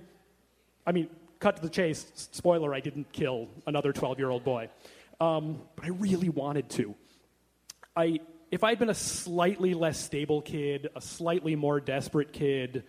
I 0.90 0.92
mean, 0.92 1.10
cut 1.40 1.56
to 1.56 1.62
the 1.62 1.70
chase, 1.70 2.06
spoiler, 2.32 2.74
I 2.74 2.80
didn't 2.80 3.12
kill 3.12 3.48
another 3.66 3.94
12 3.94 4.20
year 4.20 4.30
old 4.30 4.44
boy. 4.44 4.70
Um, 5.20 5.62
but 5.76 5.86
I 5.86 5.90
really 5.90 6.30
wanted 6.30 6.70
to. 6.72 6.96
I, 7.96 8.20
if 8.52 8.64
I'd 8.64 8.80
been 8.80 8.90
a 8.90 8.96
slightly 8.96 9.74
less 9.74 10.00
stable 10.00 10.42
kid, 10.42 10.90
a 10.96 11.02
slightly 11.02 11.56
more 11.56 11.80
desperate 11.80 12.32
kid, 12.32 12.84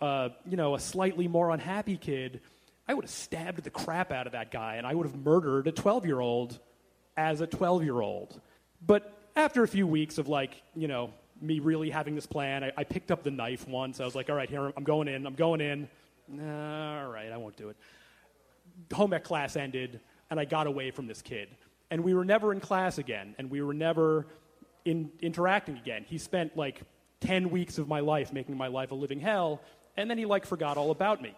uh, 0.00 0.30
you 0.48 0.56
know, 0.56 0.74
a 0.74 0.80
slightly 0.80 1.28
more 1.28 1.50
unhappy 1.50 1.96
kid, 1.96 2.40
I 2.88 2.94
would 2.94 3.04
have 3.04 3.10
stabbed 3.10 3.62
the 3.62 3.70
crap 3.70 4.12
out 4.12 4.26
of 4.26 4.32
that 4.32 4.50
guy 4.50 4.76
and 4.76 4.86
I 4.86 4.94
would 4.94 5.06
have 5.06 5.16
murdered 5.16 5.66
a 5.66 5.72
12 5.72 6.06
year 6.06 6.20
old 6.20 6.58
as 7.16 7.40
a 7.40 7.46
12 7.46 7.84
year 7.84 8.00
old. 8.00 8.40
But 8.84 9.12
after 9.36 9.62
a 9.62 9.68
few 9.68 9.86
weeks 9.86 10.18
of 10.18 10.28
like, 10.28 10.60
you 10.74 10.88
know, 10.88 11.12
me 11.40 11.58
really 11.58 11.90
having 11.90 12.14
this 12.14 12.26
plan, 12.26 12.64
I, 12.64 12.72
I 12.76 12.84
picked 12.84 13.10
up 13.10 13.22
the 13.22 13.30
knife 13.30 13.66
once. 13.66 14.00
I 14.00 14.04
was 14.04 14.14
like, 14.14 14.30
all 14.30 14.36
right, 14.36 14.48
here, 14.48 14.72
I'm 14.76 14.84
going 14.84 15.08
in, 15.08 15.26
I'm 15.26 15.34
going 15.34 15.60
in 15.60 15.88
all 16.40 17.08
right, 17.08 17.30
I 17.32 17.36
won't 17.36 17.56
do 17.56 17.68
it. 17.68 17.76
Home 18.94 19.12
ec 19.12 19.24
class 19.24 19.56
ended, 19.56 20.00
and 20.30 20.40
I 20.40 20.44
got 20.44 20.66
away 20.66 20.90
from 20.90 21.06
this 21.06 21.22
kid. 21.22 21.48
And 21.90 22.02
we 22.02 22.14
were 22.14 22.24
never 22.24 22.52
in 22.52 22.60
class 22.60 22.98
again, 22.98 23.34
and 23.38 23.50
we 23.50 23.60
were 23.60 23.74
never 23.74 24.26
in, 24.84 25.10
interacting 25.20 25.76
again. 25.76 26.04
He 26.08 26.18
spent 26.18 26.56
like 26.56 26.82
10 27.20 27.50
weeks 27.50 27.78
of 27.78 27.88
my 27.88 28.00
life 28.00 28.32
making 28.32 28.56
my 28.56 28.68
life 28.68 28.90
a 28.90 28.94
living 28.94 29.20
hell, 29.20 29.60
and 29.96 30.10
then 30.10 30.18
he 30.18 30.24
like 30.24 30.46
forgot 30.46 30.76
all 30.76 30.90
about 30.90 31.22
me. 31.22 31.36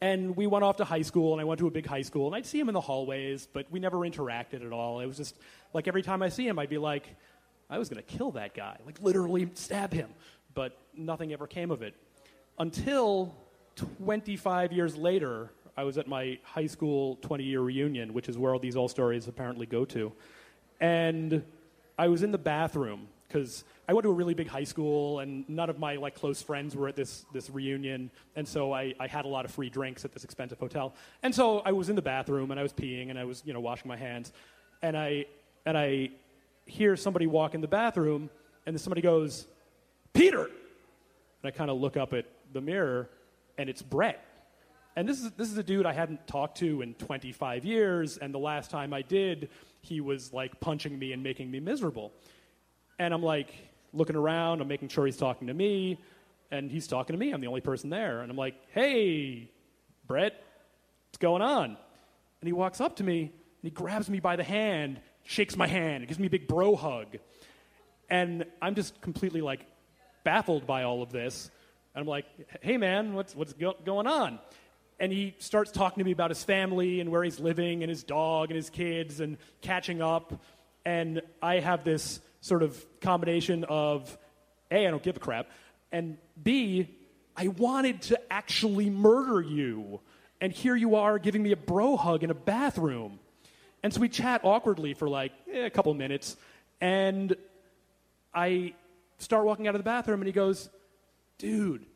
And 0.00 0.36
we 0.36 0.46
went 0.46 0.64
off 0.64 0.76
to 0.76 0.84
high 0.84 1.02
school, 1.02 1.32
and 1.32 1.40
I 1.40 1.44
went 1.44 1.58
to 1.58 1.66
a 1.66 1.70
big 1.70 1.86
high 1.86 2.02
school, 2.02 2.26
and 2.26 2.36
I'd 2.36 2.46
see 2.46 2.60
him 2.60 2.68
in 2.68 2.74
the 2.74 2.80
hallways, 2.80 3.48
but 3.52 3.66
we 3.70 3.80
never 3.80 3.98
interacted 3.98 4.64
at 4.64 4.72
all. 4.72 5.00
It 5.00 5.06
was 5.06 5.16
just 5.16 5.36
like 5.72 5.88
every 5.88 6.02
time 6.02 6.22
I 6.22 6.28
see 6.28 6.46
him, 6.46 6.58
I'd 6.58 6.68
be 6.68 6.78
like, 6.78 7.08
I 7.68 7.78
was 7.78 7.88
going 7.88 8.02
to 8.02 8.16
kill 8.16 8.30
that 8.32 8.54
guy, 8.54 8.78
like 8.86 9.00
literally 9.00 9.50
stab 9.54 9.92
him. 9.92 10.10
But 10.54 10.78
nothing 10.94 11.32
ever 11.32 11.46
came 11.46 11.70
of 11.70 11.82
it. 11.82 11.94
Until 12.58 13.34
25 13.78 14.72
years 14.72 14.96
later, 14.96 15.50
I 15.76 15.84
was 15.84 15.98
at 15.98 16.08
my 16.08 16.38
high 16.42 16.66
school 16.66 17.16
20 17.22 17.44
year 17.44 17.60
reunion, 17.60 18.12
which 18.12 18.28
is 18.28 18.36
where 18.36 18.52
all 18.52 18.58
these 18.58 18.76
all 18.76 18.88
stories 18.88 19.28
apparently 19.28 19.66
go 19.66 19.84
to. 19.86 20.12
And 20.80 21.44
I 21.96 22.08
was 22.08 22.22
in 22.22 22.32
the 22.32 22.38
bathroom 22.38 23.08
because 23.26 23.64
I 23.88 23.92
went 23.92 24.04
to 24.04 24.10
a 24.10 24.14
really 24.14 24.34
big 24.34 24.48
high 24.48 24.64
school 24.64 25.20
and 25.20 25.48
none 25.48 25.70
of 25.70 25.78
my 25.78 25.96
like 25.96 26.14
close 26.14 26.42
friends 26.42 26.74
were 26.74 26.88
at 26.88 26.96
this, 26.96 27.26
this 27.32 27.48
reunion. 27.50 28.10
And 28.36 28.46
so 28.46 28.72
I, 28.72 28.94
I 28.98 29.06
had 29.06 29.24
a 29.24 29.28
lot 29.28 29.44
of 29.44 29.50
free 29.50 29.70
drinks 29.70 30.04
at 30.04 30.12
this 30.12 30.24
expensive 30.24 30.58
hotel. 30.58 30.94
And 31.22 31.34
so 31.34 31.60
I 31.60 31.72
was 31.72 31.88
in 31.88 31.96
the 31.96 32.02
bathroom 32.02 32.50
and 32.50 32.58
I 32.58 32.62
was 32.62 32.72
peeing 32.72 33.10
and 33.10 33.18
I 33.18 33.24
was, 33.24 33.42
you 33.44 33.52
know, 33.52 33.60
washing 33.60 33.88
my 33.88 33.96
hands. 33.96 34.32
And 34.82 34.96
I, 34.96 35.26
and 35.64 35.76
I 35.76 36.10
hear 36.66 36.96
somebody 36.96 37.26
walk 37.26 37.54
in 37.54 37.60
the 37.60 37.68
bathroom 37.68 38.30
and 38.66 38.74
then 38.74 38.78
somebody 38.78 39.02
goes, 39.02 39.46
Peter! 40.12 40.44
And 40.44 41.44
I 41.44 41.50
kind 41.50 41.70
of 41.70 41.78
look 41.78 41.96
up 41.96 42.12
at 42.14 42.26
the 42.52 42.60
mirror 42.60 43.08
and 43.58 43.68
it's 43.68 43.82
Brett. 43.82 44.24
And 44.96 45.08
this 45.08 45.22
is, 45.22 45.30
this 45.32 45.50
is 45.50 45.58
a 45.58 45.62
dude 45.62 45.86
I 45.86 45.92
hadn't 45.92 46.26
talked 46.26 46.58
to 46.58 46.82
in 46.82 46.94
25 46.94 47.64
years, 47.64 48.16
and 48.16 48.32
the 48.32 48.38
last 48.38 48.70
time 48.70 48.94
I 48.94 49.02
did, 49.02 49.50
he 49.80 50.00
was 50.00 50.32
like 50.32 50.58
punching 50.60 50.98
me 50.98 51.12
and 51.12 51.22
making 51.22 51.50
me 51.50 51.60
miserable. 51.60 52.12
And 52.98 53.12
I'm 53.12 53.22
like 53.22 53.52
looking 53.92 54.16
around, 54.16 54.60
I'm 54.60 54.68
making 54.68 54.88
sure 54.88 55.06
he's 55.06 55.16
talking 55.16 55.48
to 55.48 55.54
me, 55.54 56.00
and 56.50 56.70
he's 56.70 56.86
talking 56.86 57.14
to 57.14 57.18
me. 57.18 57.32
I'm 57.32 57.40
the 57.40 57.46
only 57.46 57.60
person 57.60 57.90
there. 57.90 58.22
And 58.22 58.30
I'm 58.30 58.36
like, 58.36 58.54
hey, 58.72 59.50
Brett, 60.06 60.32
what's 61.08 61.18
going 61.18 61.42
on? 61.42 61.76
And 62.40 62.46
he 62.46 62.52
walks 62.52 62.80
up 62.80 62.96
to 62.96 63.04
me, 63.04 63.20
and 63.20 63.30
he 63.62 63.70
grabs 63.70 64.08
me 64.08 64.20
by 64.20 64.36
the 64.36 64.44
hand, 64.44 65.00
shakes 65.24 65.56
my 65.56 65.66
hand, 65.66 66.06
gives 66.08 66.18
me 66.18 66.26
a 66.26 66.30
big 66.30 66.48
bro 66.48 66.74
hug. 66.74 67.18
And 68.10 68.46
I'm 68.62 68.74
just 68.74 69.00
completely 69.00 69.42
like 69.42 69.66
baffled 70.24 70.66
by 70.66 70.84
all 70.84 71.02
of 71.02 71.12
this. 71.12 71.50
And 71.94 72.02
I'm 72.02 72.08
like, 72.08 72.26
hey, 72.60 72.76
man, 72.76 73.14
what's, 73.14 73.34
what's 73.34 73.52
go- 73.52 73.76
going 73.84 74.06
on? 74.06 74.38
And 75.00 75.12
he 75.12 75.34
starts 75.38 75.70
talking 75.70 76.00
to 76.00 76.04
me 76.04 76.12
about 76.12 76.30
his 76.30 76.42
family 76.42 77.00
and 77.00 77.10
where 77.10 77.22
he's 77.22 77.38
living 77.38 77.82
and 77.82 77.90
his 77.90 78.02
dog 78.02 78.50
and 78.50 78.56
his 78.56 78.70
kids 78.70 79.20
and 79.20 79.36
catching 79.62 80.02
up. 80.02 80.42
And 80.84 81.22
I 81.40 81.60
have 81.60 81.84
this 81.84 82.20
sort 82.40 82.62
of 82.62 82.84
combination 83.00 83.64
of 83.64 84.16
A, 84.70 84.86
I 84.86 84.90
don't 84.90 85.02
give 85.02 85.16
a 85.16 85.20
crap, 85.20 85.48
and 85.92 86.18
B, 86.42 86.88
I 87.36 87.48
wanted 87.48 88.02
to 88.02 88.20
actually 88.32 88.90
murder 88.90 89.40
you. 89.40 90.00
And 90.40 90.52
here 90.52 90.74
you 90.74 90.96
are 90.96 91.18
giving 91.18 91.42
me 91.42 91.52
a 91.52 91.56
bro 91.56 91.96
hug 91.96 92.24
in 92.24 92.30
a 92.30 92.34
bathroom. 92.34 93.18
And 93.82 93.94
so 93.94 94.00
we 94.00 94.08
chat 94.08 94.40
awkwardly 94.44 94.94
for 94.94 95.08
like 95.08 95.32
eh, 95.52 95.66
a 95.66 95.70
couple 95.70 95.92
minutes. 95.94 96.36
And 96.80 97.36
I 98.34 98.74
start 99.18 99.44
walking 99.44 99.68
out 99.68 99.74
of 99.74 99.80
the 99.80 99.84
bathroom, 99.84 100.20
and 100.20 100.26
he 100.26 100.32
goes, 100.32 100.68
Dude, 101.38 101.86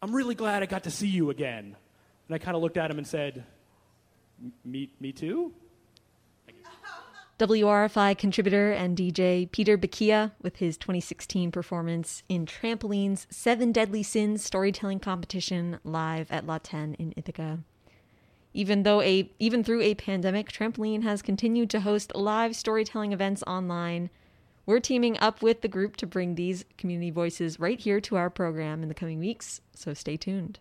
I'm 0.00 0.14
really 0.14 0.36
glad 0.36 0.62
I 0.62 0.66
got 0.66 0.84
to 0.84 0.90
see 0.90 1.08
you 1.08 1.30
again. 1.30 1.76
And 2.28 2.34
I 2.34 2.38
kind 2.38 2.56
of 2.56 2.62
looked 2.62 2.76
at 2.76 2.90
him 2.90 2.98
and 2.98 3.06
said, 3.06 3.44
Me, 4.64 4.92
me 5.00 5.12
too? 5.12 5.52
WRFI 7.40 8.18
contributor 8.18 8.70
and 8.70 8.98
DJ 8.98 9.50
Peter 9.50 9.78
Bakia 9.78 10.32
with 10.42 10.56
his 10.56 10.76
2016 10.76 11.50
performance 11.50 12.22
in 12.28 12.44
Trampoline's 12.44 13.26
Seven 13.30 13.72
Deadly 13.72 14.02
Sins 14.02 14.44
storytelling 14.44 15.00
competition 15.00 15.80
live 15.82 16.30
at 16.30 16.46
Lot 16.46 16.64
10 16.64 16.94
in 16.94 17.14
Ithaca. 17.16 17.60
Even 18.52 18.82
though 18.82 19.00
a 19.00 19.30
even 19.38 19.64
through 19.64 19.80
a 19.80 19.94
pandemic, 19.94 20.52
Trampoline 20.52 21.02
has 21.02 21.22
continued 21.22 21.70
to 21.70 21.80
host 21.80 22.14
live 22.14 22.54
storytelling 22.54 23.12
events 23.12 23.42
online. 23.46 24.10
We're 24.66 24.80
teaming 24.80 25.18
up 25.20 25.42
with 25.42 25.62
the 25.62 25.68
group 25.68 25.96
to 25.96 26.06
bring 26.06 26.34
these 26.34 26.64
community 26.78 27.10
voices 27.10 27.58
right 27.58 27.80
here 27.80 28.00
to 28.02 28.16
our 28.16 28.30
program 28.30 28.82
in 28.82 28.88
the 28.88 28.94
coming 28.94 29.18
weeks, 29.18 29.60
so 29.74 29.94
stay 29.94 30.16
tuned. 30.16 30.60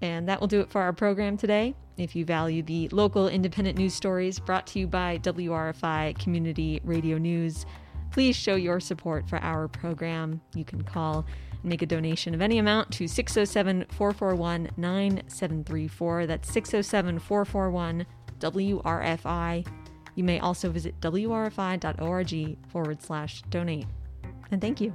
And 0.00 0.28
that 0.28 0.40
will 0.40 0.48
do 0.48 0.60
it 0.60 0.70
for 0.70 0.80
our 0.80 0.92
program 0.92 1.36
today. 1.36 1.74
If 1.96 2.14
you 2.14 2.24
value 2.24 2.62
the 2.62 2.88
local 2.90 3.28
independent 3.28 3.78
news 3.78 3.94
stories 3.94 4.38
brought 4.38 4.66
to 4.68 4.78
you 4.78 4.86
by 4.86 5.18
WRFI 5.18 6.18
Community 6.18 6.80
Radio 6.84 7.18
News, 7.18 7.66
please 8.12 8.36
show 8.36 8.54
your 8.54 8.78
support 8.78 9.28
for 9.28 9.38
our 9.38 9.68
program. 9.68 10.40
You 10.54 10.64
can 10.64 10.82
call 10.82 11.26
and 11.50 11.64
make 11.64 11.82
a 11.82 11.86
donation 11.86 12.34
of 12.34 12.42
any 12.42 12.58
amount 12.58 12.92
to 12.92 13.08
607 13.08 13.86
441 13.90 14.70
9734. 14.76 16.26
That's 16.26 16.52
607 16.52 17.18
441 17.18 18.06
WRFI. 18.38 19.66
You 20.18 20.24
may 20.24 20.40
also 20.40 20.68
visit 20.68 21.00
wrfi.org 21.00 22.58
forward 22.66 23.00
slash 23.00 23.40
donate. 23.50 23.86
And 24.50 24.60
thank 24.60 24.80
you. 24.80 24.92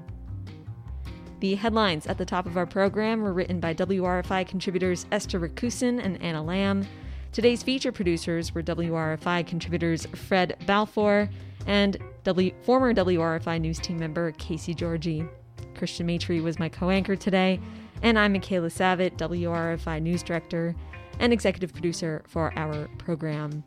The 1.40 1.56
headlines 1.56 2.08
at 2.08 2.18
the 2.18 2.26
top 2.26 2.46
of 2.46 2.58
our 2.58 2.66
program 2.66 3.22
were 3.22 3.32
written 3.32 3.62
by 3.62 3.74
WRFI 3.74 4.46
contributors 4.46 5.06
Esther 5.14 5.40
Rakusin 5.40 6.04
and 6.04 6.22
Anna 6.22 6.44
Lamb. 6.44 6.86
Today's 7.32 7.64
feature 7.64 7.94
producers 7.94 8.54
were 8.54 8.62
WRFI 8.62 9.48
contributors 9.48 10.06
Fred 10.08 10.58
Balfour 10.66 11.30
and 11.68 11.96
w- 12.26 12.54
former 12.64 12.94
WRFI 12.94 13.62
news 13.62 13.80
team 13.80 13.98
member 13.98 14.34
Casey 14.34 14.74
Georgie. 14.74 15.24
Christian 15.74 16.06
Maitre 16.06 16.42
was 16.42 16.60
my 16.60 16.68
co 16.68 16.90
anchor 16.90 17.16
today, 17.16 17.62
and 18.02 18.20
I'm 18.20 18.34
Michaela 18.34 18.68
Savitt, 18.68 19.16
WRFI 19.16 20.02
news 20.02 20.22
director 20.22 20.76
and 21.20 21.32
executive 21.32 21.72
producer 21.72 22.24
for 22.28 22.52
our 22.58 22.90
program. 22.98 23.64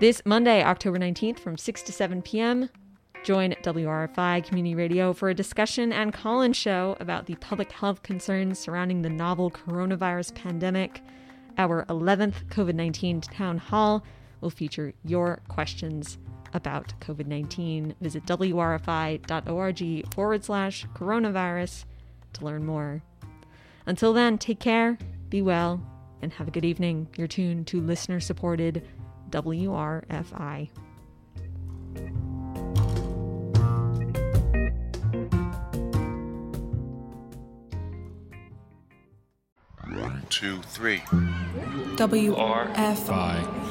This 0.00 0.22
Monday, 0.24 0.62
October 0.62 0.96
19th, 0.96 1.40
from 1.40 1.58
6 1.58 1.82
to 1.82 1.92
7 1.92 2.22
p.m., 2.22 2.70
Join 3.24 3.52
WRFI 3.62 4.44
Community 4.44 4.76
Radio 4.76 5.12
for 5.12 5.28
a 5.28 5.34
discussion 5.34 5.92
and 5.92 6.14
call 6.14 6.42
in 6.42 6.52
show 6.52 6.96
about 7.00 7.26
the 7.26 7.34
public 7.34 7.72
health 7.72 8.02
concerns 8.02 8.60
surrounding 8.60 9.02
the 9.02 9.10
novel 9.10 9.50
coronavirus 9.50 10.34
pandemic. 10.36 11.02
Our 11.58 11.84
11th 11.86 12.46
COVID 12.46 12.74
19 12.74 13.22
town 13.22 13.58
hall 13.58 14.04
will 14.40 14.50
feature 14.50 14.94
your 15.04 15.40
questions 15.48 16.16
about 16.54 16.94
COVID 17.00 17.26
19. 17.26 17.96
Visit 18.00 18.24
wrfi.org 18.24 20.14
forward 20.14 20.44
slash 20.44 20.86
coronavirus 20.94 21.84
to 22.34 22.44
learn 22.44 22.64
more. 22.64 23.02
Until 23.84 24.12
then, 24.12 24.38
take 24.38 24.60
care, 24.60 24.96
be 25.28 25.42
well, 25.42 25.82
and 26.22 26.32
have 26.34 26.46
a 26.48 26.52
good 26.52 26.64
evening. 26.64 27.08
You're 27.16 27.26
tuned 27.26 27.66
to 27.66 27.80
listener 27.80 28.20
supported 28.20 28.86
WRFI. 29.30 30.70
two, 40.30 40.60
three. 40.62 40.98
WRFI. 41.96 43.67